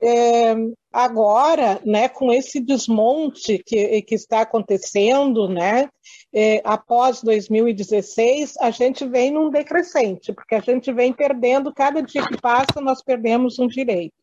é, 0.00 0.54
agora, 0.92 1.80
né, 1.84 2.08
com 2.08 2.32
esse 2.32 2.60
desmonte 2.60 3.62
que, 3.64 4.02
que 4.02 4.14
está 4.14 4.42
acontecendo, 4.42 5.48
né, 5.48 5.88
é, 6.32 6.60
após 6.64 7.22
2016, 7.22 8.56
a 8.60 8.70
gente 8.70 9.06
vem 9.06 9.30
num 9.30 9.50
decrescente, 9.50 10.32
porque 10.32 10.54
a 10.54 10.60
gente 10.60 10.92
vem 10.92 11.12
perdendo, 11.12 11.72
cada 11.72 12.02
dia 12.02 12.26
que 12.26 12.40
passa, 12.40 12.80
nós 12.80 13.02
perdemos 13.02 13.58
um 13.58 13.66
direito. 13.66 14.14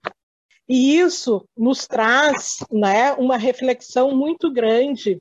E 0.67 0.97
isso 0.97 1.45
nos 1.57 1.85
traz 1.87 2.59
né, 2.71 3.13
uma 3.13 3.37
reflexão 3.37 4.15
muito 4.15 4.51
grande 4.51 5.19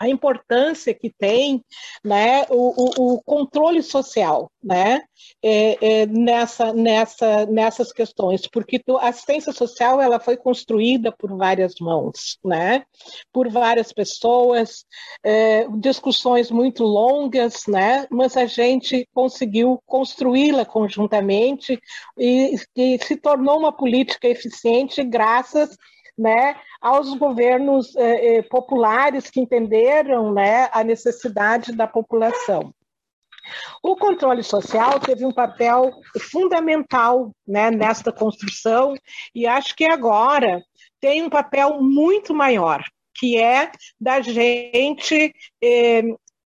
a 0.00 0.08
importância 0.08 0.94
que 0.94 1.10
tem 1.10 1.62
né, 2.02 2.46
o, 2.48 2.72
o, 3.02 3.14
o 3.14 3.22
controle 3.22 3.82
social 3.82 4.50
né, 4.64 5.02
é, 5.42 6.00
é, 6.00 6.06
nessa, 6.06 6.72
nessa, 6.72 7.44
nessas 7.44 7.92
questões, 7.92 8.46
porque 8.46 8.82
a 8.98 9.08
assistência 9.08 9.52
social 9.52 10.00
ela 10.00 10.18
foi 10.18 10.38
construída 10.38 11.12
por 11.12 11.36
várias 11.36 11.74
mãos, 11.78 12.38
né, 12.42 12.82
por 13.30 13.50
várias 13.50 13.92
pessoas, 13.92 14.86
é, 15.22 15.68
discussões 15.78 16.50
muito 16.50 16.82
longas, 16.82 17.66
né, 17.68 18.06
mas 18.10 18.38
a 18.38 18.46
gente 18.46 19.06
conseguiu 19.12 19.82
construí-la 19.84 20.64
conjuntamente 20.64 21.78
e, 22.16 22.54
e 22.74 22.98
se 23.04 23.16
tornou 23.16 23.58
uma 23.58 23.72
política 23.72 24.26
eficiente 24.26 25.04
graças 25.04 25.76
né, 26.20 26.54
aos 26.82 27.14
governos 27.14 27.96
eh, 27.96 28.36
eh, 28.36 28.42
populares 28.42 29.30
que 29.30 29.40
entenderam 29.40 30.34
né, 30.34 30.68
a 30.70 30.84
necessidade 30.84 31.72
da 31.72 31.86
população. 31.86 32.74
O 33.82 33.96
controle 33.96 34.42
social 34.42 35.00
teve 35.00 35.24
um 35.24 35.32
papel 35.32 35.90
fundamental 36.30 37.32
né, 37.48 37.70
nesta 37.70 38.12
construção 38.12 38.94
e 39.34 39.46
acho 39.46 39.74
que 39.74 39.86
agora 39.86 40.62
tem 41.00 41.22
um 41.22 41.30
papel 41.30 41.80
muito 41.80 42.34
maior, 42.34 42.82
que 43.14 43.38
é 43.38 43.72
da 43.98 44.20
gente 44.20 45.32
eh, 45.64 46.02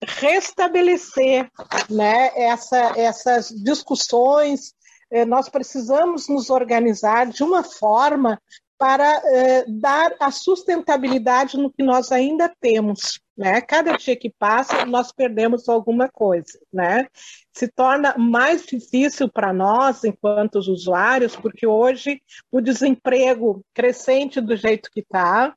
restabelecer 0.01 1.51
né, 1.89 2.31
essa, 2.35 2.97
essas 2.97 3.49
discussões. 3.49 4.73
Eh, 5.11 5.25
nós 5.25 5.49
precisamos 5.49 6.29
nos 6.29 6.49
organizar 6.49 7.27
de 7.27 7.43
uma 7.43 7.63
forma 7.63 8.39
para 8.77 9.21
eh, 9.25 9.65
dar 9.67 10.15
a 10.19 10.31
sustentabilidade 10.31 11.57
no 11.57 11.71
que 11.71 11.83
nós 11.83 12.11
ainda 12.11 12.51
temos. 12.59 13.19
Né? 13.35 13.61
Cada 13.61 13.95
dia 13.97 14.15
que 14.15 14.29
passa, 14.29 14.85
nós 14.85 15.11
perdemos 15.11 15.67
alguma 15.67 16.09
coisa. 16.09 16.59
Né? 16.71 17.07
Se 17.53 17.67
torna 17.67 18.15
mais 18.17 18.65
difícil 18.65 19.29
para 19.29 19.53
nós, 19.53 20.03
enquanto 20.03 20.57
usuários, 20.57 21.35
porque 21.35 21.65
hoje 21.65 22.21
o 22.51 22.61
desemprego 22.61 23.63
crescente 23.73 24.41
do 24.41 24.55
jeito 24.55 24.89
que 24.91 25.01
está, 25.01 25.55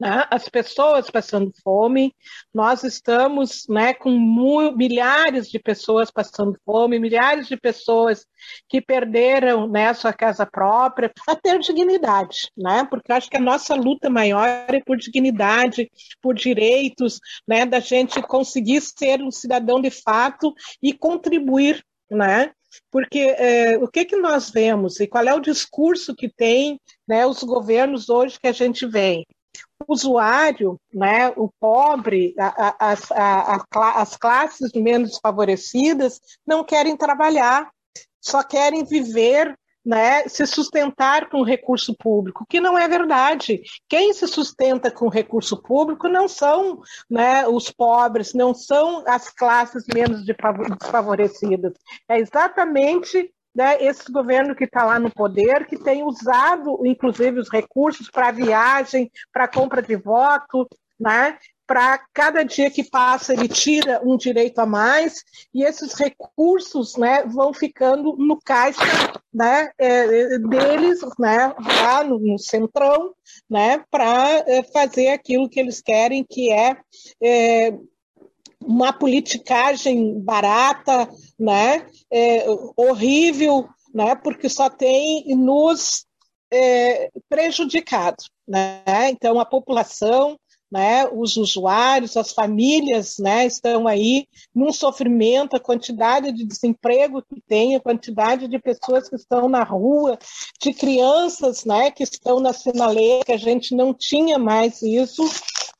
né, 0.00 0.26
as 0.30 0.48
pessoas 0.48 1.10
passando 1.10 1.52
fome, 1.62 2.14
nós 2.54 2.82
estamos 2.82 3.66
né, 3.68 3.92
com 3.92 4.10
milhares 4.74 5.50
de 5.50 5.58
pessoas 5.58 6.10
passando 6.10 6.58
fome, 6.64 6.98
milhares 6.98 7.46
de 7.46 7.56
pessoas 7.56 8.24
que 8.66 8.80
perderam 8.80 9.68
né, 9.68 9.92
sua 9.92 10.12
casa 10.12 10.46
própria 10.46 11.12
para 11.12 11.36
ter 11.36 11.58
dignidade, 11.58 12.50
né? 12.56 12.86
porque 12.88 13.12
acho 13.12 13.28
que 13.28 13.36
a 13.36 13.40
nossa 13.40 13.74
luta 13.74 14.08
maior 14.08 14.48
é 14.68 14.80
por 14.80 14.96
dignidade, 14.96 15.90
por 16.22 16.34
direitos, 16.34 17.20
né, 17.46 17.66
da 17.66 17.80
gente 17.80 18.22
conseguir 18.22 18.80
ser 18.80 19.20
um 19.20 19.30
cidadão 19.30 19.80
de 19.80 19.90
fato 19.90 20.54
e 20.82 20.94
contribuir 20.94 21.84
né? 22.10 22.50
Porque 22.90 23.18
é, 23.18 23.78
o 23.78 23.88
que, 23.88 24.04
que 24.04 24.16
nós 24.16 24.50
vemos 24.50 25.00
e 25.00 25.06
qual 25.06 25.24
é 25.24 25.34
o 25.34 25.40
discurso 25.40 26.14
que 26.14 26.28
tem 26.28 26.80
né, 27.06 27.26
os 27.26 27.42
governos 27.42 28.08
hoje 28.08 28.38
que 28.38 28.48
a 28.48 28.52
gente 28.52 28.86
vê? 28.86 29.24
O 29.86 29.92
usuário, 29.92 30.78
né, 30.92 31.30
o 31.36 31.50
pobre, 31.58 32.34
a, 32.38 32.76
a, 32.78 32.94
a, 32.94 34.02
as 34.02 34.16
classes 34.16 34.72
menos 34.74 35.18
favorecidas 35.18 36.20
não 36.46 36.62
querem 36.62 36.96
trabalhar, 36.96 37.70
só 38.20 38.42
querem 38.42 38.84
viver 38.84 39.56
né, 39.84 40.28
se 40.28 40.46
sustentar 40.46 41.28
com 41.30 41.42
recurso 41.42 41.94
público, 41.98 42.44
que 42.48 42.60
não 42.60 42.78
é 42.78 42.86
verdade. 42.86 43.62
Quem 43.88 44.12
se 44.12 44.28
sustenta 44.28 44.90
com 44.90 45.08
recurso 45.08 45.60
público 45.60 46.08
não 46.08 46.28
são 46.28 46.80
né, 47.08 47.46
os 47.48 47.70
pobres, 47.70 48.34
não 48.34 48.54
são 48.54 49.02
as 49.06 49.30
classes 49.30 49.84
menos 49.92 50.24
desfavorecidas. 50.24 51.72
É 52.08 52.18
exatamente 52.18 53.32
né, 53.54 53.82
esse 53.82 54.10
governo 54.10 54.54
que 54.54 54.64
está 54.64 54.84
lá 54.84 54.98
no 54.98 55.10
poder, 55.10 55.66
que 55.66 55.78
tem 55.78 56.02
usado, 56.02 56.80
inclusive, 56.84 57.40
os 57.40 57.50
recursos 57.50 58.10
para 58.10 58.30
viagem, 58.30 59.10
para 59.32 59.48
compra 59.48 59.82
de 59.82 59.96
voto, 59.96 60.68
né? 60.98 61.36
para 61.70 62.00
cada 62.12 62.42
dia 62.42 62.68
que 62.68 62.82
passa 62.82 63.32
ele 63.32 63.46
tira 63.46 64.00
um 64.02 64.16
direito 64.16 64.58
a 64.58 64.66
mais 64.66 65.22
e 65.54 65.62
esses 65.62 65.94
recursos 65.94 66.96
né, 66.96 67.22
vão 67.26 67.54
ficando 67.54 68.16
no 68.16 68.40
caixa 68.40 68.82
né, 69.32 69.70
é, 69.78 70.36
deles 70.40 70.98
né, 71.16 71.54
lá 71.84 72.02
no, 72.02 72.18
no 72.18 72.36
centrão 72.40 73.14
né, 73.48 73.84
para 73.88 74.42
é, 74.48 74.64
fazer 74.64 75.10
aquilo 75.10 75.48
que 75.48 75.60
eles 75.60 75.80
querem, 75.80 76.26
que 76.28 76.50
é, 76.50 76.76
é 77.22 77.78
uma 78.62 78.92
politicagem 78.92 80.20
barata, 80.20 81.08
né, 81.38 81.86
é, 82.10 82.44
horrível, 82.76 83.68
né, 83.92 84.14
porque 84.14 84.48
só 84.48 84.68
tem 84.68 85.34
nos 85.34 86.04
é, 86.52 87.10
prejudicado. 87.28 88.22
Né? 88.46 88.82
Então, 89.10 89.40
a 89.40 89.44
população 89.44 90.38
né, 90.70 91.04
os 91.12 91.36
usuários, 91.36 92.16
as 92.16 92.32
famílias 92.32 93.18
né, 93.18 93.44
estão 93.44 93.88
aí 93.88 94.26
num 94.54 94.72
sofrimento, 94.72 95.56
a 95.56 95.60
quantidade 95.60 96.30
de 96.30 96.44
desemprego 96.44 97.22
que 97.22 97.40
tem, 97.40 97.74
a 97.74 97.80
quantidade 97.80 98.46
de 98.46 98.58
pessoas 98.58 99.08
que 99.08 99.16
estão 99.16 99.48
na 99.48 99.64
rua, 99.64 100.16
de 100.60 100.72
crianças 100.72 101.64
né, 101.64 101.90
que 101.90 102.04
estão 102.04 102.38
na 102.38 102.52
sinaleira, 102.52 103.24
que 103.24 103.32
a 103.32 103.36
gente 103.36 103.74
não 103.74 103.92
tinha 103.92 104.38
mais 104.38 104.80
isso. 104.82 105.24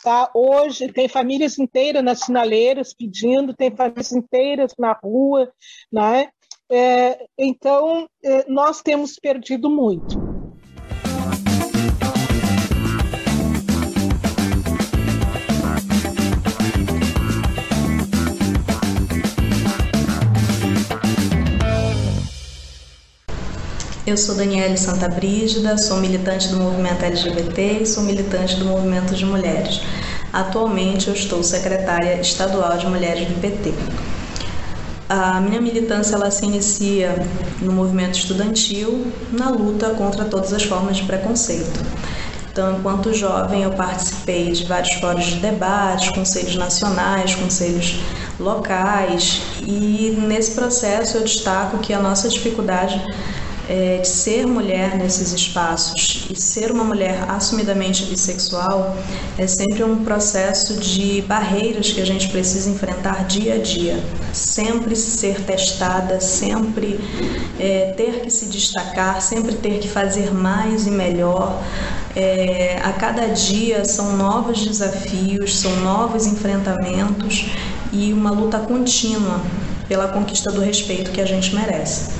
Tá? 0.02 0.30
Hoje 0.34 0.92
tem 0.92 1.08
famílias 1.08 1.58
inteiras 1.58 2.02
nas 2.02 2.20
sinaleiras 2.20 2.94
pedindo, 2.94 3.54
tem 3.54 3.74
famílias 3.74 4.12
inteiras 4.12 4.72
na 4.78 4.92
rua. 4.92 5.52
Né? 5.92 6.28
É, 6.70 7.26
então, 7.38 8.08
é, 8.22 8.44
nós 8.48 8.80
temos 8.80 9.18
perdido 9.18 9.68
muito. 9.68 10.19
Eu 24.10 24.16
sou 24.16 24.34
Daniele 24.34 24.76
Santa 24.76 25.08
Brígida, 25.08 25.78
sou 25.78 25.98
militante 25.98 26.48
do 26.48 26.56
movimento 26.56 27.04
LGBT 27.04 27.82
e 27.82 27.86
sou 27.86 28.02
militante 28.02 28.56
do 28.56 28.64
movimento 28.64 29.14
de 29.14 29.24
mulheres. 29.24 29.82
Atualmente 30.32 31.06
eu 31.06 31.14
estou 31.14 31.44
secretária 31.44 32.20
estadual 32.20 32.76
de 32.76 32.88
mulheres 32.88 33.28
do 33.28 33.40
PT. 33.40 33.72
A 35.08 35.40
minha 35.40 35.60
militância 35.60 36.16
ela 36.16 36.28
se 36.28 36.44
inicia 36.44 37.24
no 37.62 37.70
movimento 37.70 38.18
estudantil, 38.18 39.12
na 39.30 39.48
luta 39.48 39.90
contra 39.90 40.24
todas 40.24 40.52
as 40.52 40.64
formas 40.64 40.96
de 40.96 41.04
preconceito. 41.04 41.78
Então, 42.50 42.78
enquanto 42.80 43.14
jovem, 43.14 43.62
eu 43.62 43.70
participei 43.70 44.50
de 44.50 44.64
vários 44.64 44.94
fóruns 44.94 45.26
de 45.26 45.36
debate, 45.36 46.12
conselhos 46.12 46.56
nacionais, 46.56 47.36
conselhos 47.36 48.00
locais, 48.40 49.40
e 49.64 50.18
nesse 50.26 50.50
processo 50.50 51.18
eu 51.18 51.22
destaco 51.22 51.78
que 51.78 51.92
a 51.92 52.00
nossa 52.00 52.28
dificuldade 52.28 53.00
é, 53.70 53.98
de 53.98 54.08
ser 54.08 54.48
mulher 54.48 54.98
nesses 54.98 55.32
espaços 55.32 56.26
e 56.28 56.34
ser 56.34 56.72
uma 56.72 56.82
mulher 56.82 57.24
assumidamente 57.28 58.04
bissexual 58.06 58.96
é 59.38 59.46
sempre 59.46 59.84
um 59.84 60.02
processo 60.04 60.74
de 60.74 61.22
barreiras 61.22 61.92
que 61.92 62.00
a 62.00 62.04
gente 62.04 62.28
precisa 62.30 62.68
enfrentar 62.68 63.26
dia 63.26 63.54
a 63.54 63.58
dia. 63.58 64.02
Sempre 64.32 64.96
ser 64.96 65.40
testada, 65.42 66.20
sempre 66.20 66.98
é, 67.60 67.94
ter 67.96 68.22
que 68.22 68.30
se 68.30 68.46
destacar, 68.46 69.22
sempre 69.22 69.54
ter 69.54 69.78
que 69.78 69.88
fazer 69.88 70.34
mais 70.34 70.88
e 70.88 70.90
melhor. 70.90 71.62
É, 72.16 72.80
a 72.82 72.92
cada 72.92 73.28
dia 73.28 73.84
são 73.84 74.16
novos 74.16 74.66
desafios, 74.66 75.60
são 75.60 75.76
novos 75.76 76.26
enfrentamentos 76.26 77.46
e 77.92 78.12
uma 78.12 78.32
luta 78.32 78.58
contínua 78.58 79.40
pela 79.86 80.08
conquista 80.08 80.50
do 80.50 80.60
respeito 80.60 81.12
que 81.12 81.20
a 81.20 81.26
gente 81.26 81.54
merece. 81.54 82.10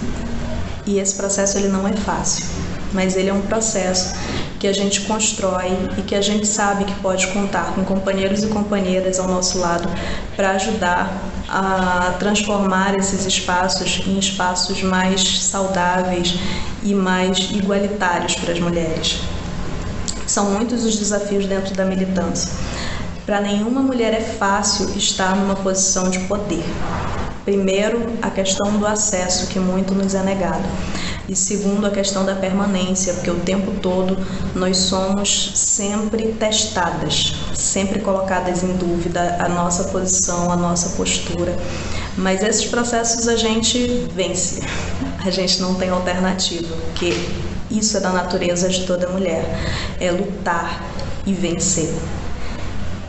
E 0.86 0.98
esse 0.98 1.14
processo 1.14 1.58
ele 1.58 1.68
não 1.68 1.86
é 1.86 1.92
fácil, 1.92 2.44
mas 2.92 3.16
ele 3.16 3.28
é 3.28 3.32
um 3.32 3.42
processo 3.42 4.14
que 4.58 4.66
a 4.66 4.72
gente 4.72 5.02
constrói 5.02 5.72
e 5.96 6.02
que 6.02 6.14
a 6.14 6.20
gente 6.20 6.46
sabe 6.46 6.84
que 6.84 6.94
pode 7.00 7.26
contar 7.28 7.74
com 7.74 7.84
companheiros 7.84 8.42
e 8.42 8.48
companheiras 8.48 9.18
ao 9.18 9.28
nosso 9.28 9.58
lado 9.58 9.88
para 10.36 10.50
ajudar 10.50 11.30
a 11.48 12.14
transformar 12.18 12.94
esses 12.96 13.26
espaços 13.26 14.02
em 14.06 14.18
espaços 14.18 14.82
mais 14.82 15.42
saudáveis 15.42 16.34
e 16.82 16.94
mais 16.94 17.50
igualitários 17.50 18.36
para 18.36 18.52
as 18.52 18.60
mulheres. 18.60 19.20
São 20.26 20.52
muitos 20.52 20.84
os 20.84 20.96
desafios 20.96 21.46
dentro 21.46 21.74
da 21.74 21.84
militância. 21.84 22.52
Para 23.26 23.40
nenhuma 23.40 23.80
mulher 23.80 24.14
é 24.14 24.20
fácil 24.20 24.90
estar 24.96 25.34
numa 25.34 25.56
posição 25.56 26.08
de 26.08 26.20
poder. 26.20 26.64
Primeiro, 27.44 28.06
a 28.20 28.30
questão 28.30 28.78
do 28.78 28.86
acesso, 28.86 29.46
que 29.46 29.58
muito 29.58 29.94
nos 29.94 30.14
é 30.14 30.22
negado. 30.22 30.64
E 31.28 31.36
segundo, 31.36 31.86
a 31.86 31.90
questão 31.90 32.24
da 32.24 32.34
permanência, 32.34 33.14
porque 33.14 33.30
o 33.30 33.38
tempo 33.40 33.72
todo 33.80 34.16
nós 34.54 34.76
somos 34.76 35.52
sempre 35.54 36.32
testadas, 36.32 37.34
sempre 37.54 38.00
colocadas 38.00 38.62
em 38.62 38.76
dúvida 38.76 39.36
a 39.38 39.48
nossa 39.48 39.84
posição, 39.84 40.50
a 40.50 40.56
nossa 40.56 40.96
postura. 40.96 41.56
Mas 42.16 42.42
esses 42.42 42.66
processos 42.66 43.28
a 43.28 43.36
gente 43.36 44.08
vence, 44.14 44.60
a 45.24 45.30
gente 45.30 45.60
não 45.62 45.76
tem 45.76 45.88
alternativa, 45.88 46.76
porque 46.86 47.14
isso 47.70 47.96
é 47.96 48.00
da 48.00 48.10
natureza 48.10 48.68
de 48.68 48.84
toda 48.84 49.08
mulher, 49.08 49.44
é 50.00 50.10
lutar 50.10 50.82
e 51.24 51.32
vencer. 51.32 51.94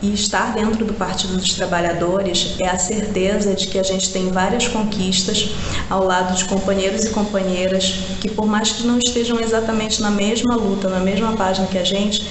E 0.02 0.12
estar 0.12 0.52
dentro 0.52 0.84
do 0.84 0.92
Partido 0.94 1.36
dos 1.36 1.54
Trabalhadores 1.54 2.56
é 2.58 2.68
a 2.68 2.76
certeza 2.76 3.54
de 3.54 3.68
que 3.68 3.78
a 3.78 3.84
gente 3.84 4.12
tem 4.12 4.32
várias 4.32 4.66
conquistas 4.66 5.50
ao 5.88 6.04
lado 6.04 6.34
de 6.34 6.44
companheiros 6.46 7.04
e 7.04 7.10
companheiras 7.10 8.00
que, 8.20 8.28
por 8.28 8.44
mais 8.44 8.72
que 8.72 8.84
não 8.84 8.98
estejam 8.98 9.38
exatamente 9.38 10.02
na 10.02 10.10
mesma 10.10 10.56
luta, 10.56 10.88
na 10.88 10.98
mesma 10.98 11.36
página 11.36 11.68
que 11.68 11.78
a 11.78 11.84
gente, 11.84 12.28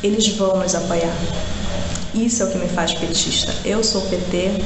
eles 0.00 0.28
vão 0.28 0.58
nos 0.58 0.76
apoiar. 0.76 1.12
Isso 2.14 2.44
é 2.44 2.46
o 2.46 2.52
que 2.52 2.58
me 2.58 2.68
faz 2.68 2.94
petista. 2.94 3.52
Eu 3.64 3.82
sou 3.82 4.02
PT 4.02 4.62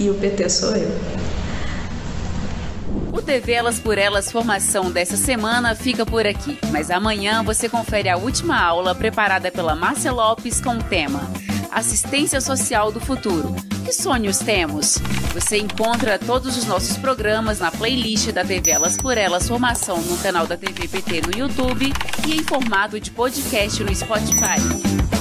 e 0.00 0.08
o 0.08 0.14
PT 0.14 0.48
sou 0.48 0.74
eu. 0.74 0.98
O 3.12 3.20
TV 3.20 3.52
Elas 3.52 3.78
por 3.78 3.98
Elas 3.98 4.32
formação 4.32 4.90
dessa 4.90 5.18
semana 5.18 5.74
fica 5.74 6.06
por 6.06 6.26
aqui, 6.26 6.58
mas 6.70 6.90
amanhã 6.90 7.42
você 7.42 7.68
confere 7.68 8.08
a 8.08 8.16
última 8.16 8.58
aula 8.58 8.94
preparada 8.94 9.50
pela 9.50 9.74
Márcia 9.74 10.12
Lopes 10.12 10.62
com 10.62 10.70
o 10.70 10.82
tema 10.82 11.28
Assistência 11.70 12.40
Social 12.40 12.90
do 12.90 13.00
Futuro. 13.00 13.54
Que 13.84 13.92
sonhos 13.92 14.38
temos? 14.38 14.98
Você 15.32 15.58
encontra 15.58 16.18
todos 16.18 16.56
os 16.56 16.64
nossos 16.64 16.96
programas 16.96 17.58
na 17.58 17.70
playlist 17.70 18.32
da 18.32 18.44
TV 18.44 18.70
Elas 18.70 18.96
por 18.96 19.16
Elas 19.16 19.48
Formação 19.48 20.00
no 20.02 20.18
canal 20.18 20.46
da 20.46 20.56
TV 20.56 20.88
PT 20.88 21.22
no 21.22 21.38
YouTube 21.38 21.92
e 22.26 22.34
em 22.34 22.42
formato 22.42 22.98
de 22.98 23.10
podcast 23.10 23.82
no 23.82 23.94
Spotify. 23.94 25.17